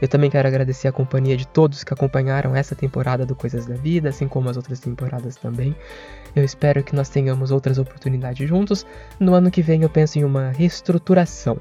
Eu 0.01 0.07
também 0.09 0.29
quero 0.29 0.45
agradecer 0.45 0.89
a 0.89 0.91
companhia 0.91 1.37
de 1.37 1.47
todos 1.47 1.81
que 1.81 1.93
acompanharam 1.93 2.53
essa 2.53 2.75
temporada 2.75 3.25
do 3.25 3.33
Coisas 3.33 3.65
da 3.65 3.75
Vida, 3.75 4.09
assim 4.09 4.27
como 4.27 4.49
as 4.49 4.57
outras 4.57 4.81
temporadas 4.81 5.37
também. 5.37 5.73
Eu 6.35 6.43
espero 6.43 6.83
que 6.83 6.93
nós 6.93 7.07
tenhamos 7.07 7.51
outras 7.51 7.77
oportunidades 7.77 8.45
juntos. 8.49 8.85
No 9.17 9.33
ano 9.33 9.49
que 9.49 9.61
vem 9.61 9.83
eu 9.83 9.89
penso 9.89 10.19
em 10.19 10.25
uma 10.25 10.51
reestruturação 10.51 11.57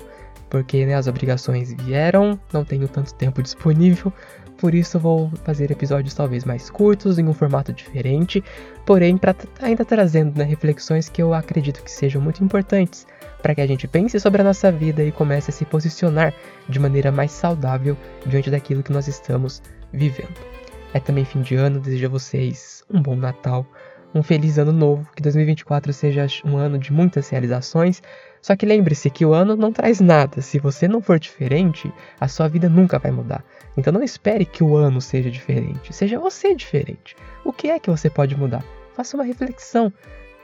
porque 0.53 0.85
né, 0.85 0.95
as 0.95 1.07
obrigações 1.07 1.73
vieram, 1.73 2.39
não 2.53 2.63
tenho 2.63 2.87
tanto 2.87 3.15
tempo 3.15 3.43
disponível, 3.43 4.13
por 4.59 4.75
isso 4.75 4.99
vou 4.99 5.31
fazer 5.45 5.71
episódios 5.71 6.13
talvez 6.13 6.45
mais 6.45 6.69
curtos, 6.69 7.19
em 7.19 7.27
um 7.27 7.33
formato 7.33 7.73
diferente, 7.73 8.45
porém 8.85 9.17
pra, 9.17 9.35
ainda 9.63 9.83
trazendo 9.83 10.37
né, 10.37 10.45
reflexões 10.45 11.09
que 11.09 11.23
eu 11.23 11.33
acredito 11.33 11.83
que 11.83 11.91
sejam 11.91 12.21
muito 12.21 12.45
importantes 12.45 13.07
para 13.41 13.55
que 13.55 13.63
a 13.63 13.67
gente 13.67 13.89
pense 13.89 14.21
sobre 14.21 14.43
a 14.43 14.45
nossa 14.45 14.71
vida 14.71 15.03
e 15.03 15.11
comece 15.11 15.51
a 15.51 15.55
se 15.55 15.65
posicionar 15.65 16.35
de 16.69 16.79
maneira 16.79 17.11
mais 17.11 17.33
saudável 17.33 17.97
diante 18.27 18.51
daquilo 18.51 18.83
que 18.83 18.93
nós 18.93 19.09
estamos 19.09 19.63
vivendo. 19.91 20.37
É 20.93 21.01
também 21.01 21.25
fim 21.25 21.41
de 21.41 21.55
ano, 21.55 21.81
desejo 21.81 22.05
a 22.05 22.11
vocês 22.11 22.85
um 22.91 23.01
bom 23.01 23.17
Natal, 23.17 23.67
um 24.15 24.23
feliz 24.23 24.59
ano 24.59 24.73
novo, 24.73 25.09
que 25.17 25.23
2024 25.23 25.95
seja 25.95 26.27
um 26.45 26.59
ano 26.59 26.79
de 26.79 26.93
muitas 26.93 27.31
realizações. 27.31 28.03
Só 28.43 28.57
que 28.57 28.67
lembre-se 28.67 29.09
que 29.09 29.25
o 29.25 29.33
ano 29.33 29.55
não 29.55 29.73
traz 29.73 30.01
nada. 30.01 30.43
Se 30.43 30.59
você 30.59 30.89
não 30.89 31.01
for 31.01 31.19
diferente, 31.19 31.93
a 32.21 32.27
sua 32.27 32.49
vida 32.49 32.69
nunca 32.69 32.99
vai 32.99 33.13
mudar. 33.13 33.45
Então 33.77 33.93
não 33.93 34.03
espere 34.03 34.45
que 34.45 34.65
o 34.65 34.77
ano 34.77 35.01
seja 35.01 35.31
diferente. 35.31 35.95
Seja 35.95 36.19
você 36.19 36.53
diferente. 36.53 37.15
O 37.45 37.53
que 37.53 37.71
é 37.71 37.79
que 37.79 37.89
você 37.89 38.11
pode 38.11 38.37
mudar? 38.37 38.65
Faça 38.97 39.17
uma 39.17 39.25
reflexão, 39.25 39.93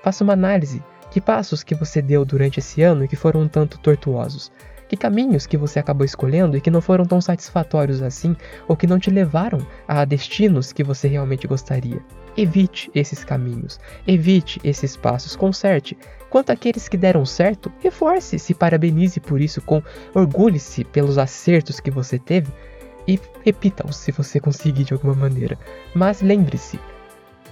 faça 0.02 0.22
uma 0.22 0.32
análise. 0.32 0.80
Que 1.10 1.20
passos 1.20 1.64
que 1.64 1.74
você 1.74 2.00
deu 2.00 2.24
durante 2.24 2.60
esse 2.60 2.82
ano 2.82 3.04
e 3.04 3.08
que 3.08 3.16
foram 3.16 3.40
um 3.40 3.48
tanto 3.48 3.78
tortuosos? 3.78 4.52
Que 4.88 4.96
caminhos 4.96 5.46
que 5.46 5.56
você 5.56 5.78
acabou 5.78 6.04
escolhendo 6.04 6.56
e 6.56 6.60
que 6.60 6.70
não 6.70 6.80
foram 6.80 7.04
tão 7.04 7.20
satisfatórios 7.20 8.00
assim, 8.00 8.34
ou 8.66 8.76
que 8.76 8.86
não 8.86 8.98
te 8.98 9.10
levaram 9.10 9.58
a 9.86 10.04
destinos 10.04 10.72
que 10.72 10.84
você 10.84 11.08
realmente 11.08 11.46
gostaria? 11.46 12.00
Evite 12.36 12.90
esses 12.94 13.22
caminhos, 13.22 13.78
evite 14.06 14.60
esses 14.64 14.96
passos, 14.96 15.36
conserte. 15.36 15.98
Quanto 16.30 16.50
àqueles 16.50 16.88
que 16.88 16.96
deram 16.96 17.24
certo, 17.24 17.72
reforce-se, 17.80 18.54
parabenize 18.54 19.18
por 19.20 19.40
isso, 19.40 19.62
com 19.62 19.82
orgulhe-se 20.14 20.84
pelos 20.84 21.16
acertos 21.16 21.80
que 21.80 21.90
você 21.90 22.18
teve 22.18 22.52
e 23.06 23.18
repita-os 23.44 23.96
se 23.96 24.12
você 24.12 24.38
conseguir 24.38 24.84
de 24.84 24.92
alguma 24.92 25.14
maneira. 25.14 25.58
Mas 25.94 26.20
lembre-se, 26.20 26.78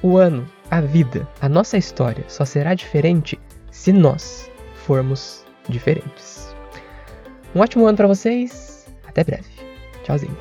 o 0.03 0.19
ano, 0.19 0.47
a 0.71 0.81
vida, 0.81 1.27
a 1.41 1.49
nossa 1.49 1.79
história 1.79 2.25
só 2.29 2.45
será 2.45 2.75
diferente 2.75 3.39
se 3.71 3.93
nós 3.93 4.51
formos 4.75 5.45
diferentes. 5.69 6.55
Um 7.55 7.61
ótimo 7.61 7.87
ano 7.87 7.97
para 7.97 8.07
vocês, 8.07 8.87
até 9.07 9.25
breve. 9.25 9.49
Tchauzinho. 10.05 10.37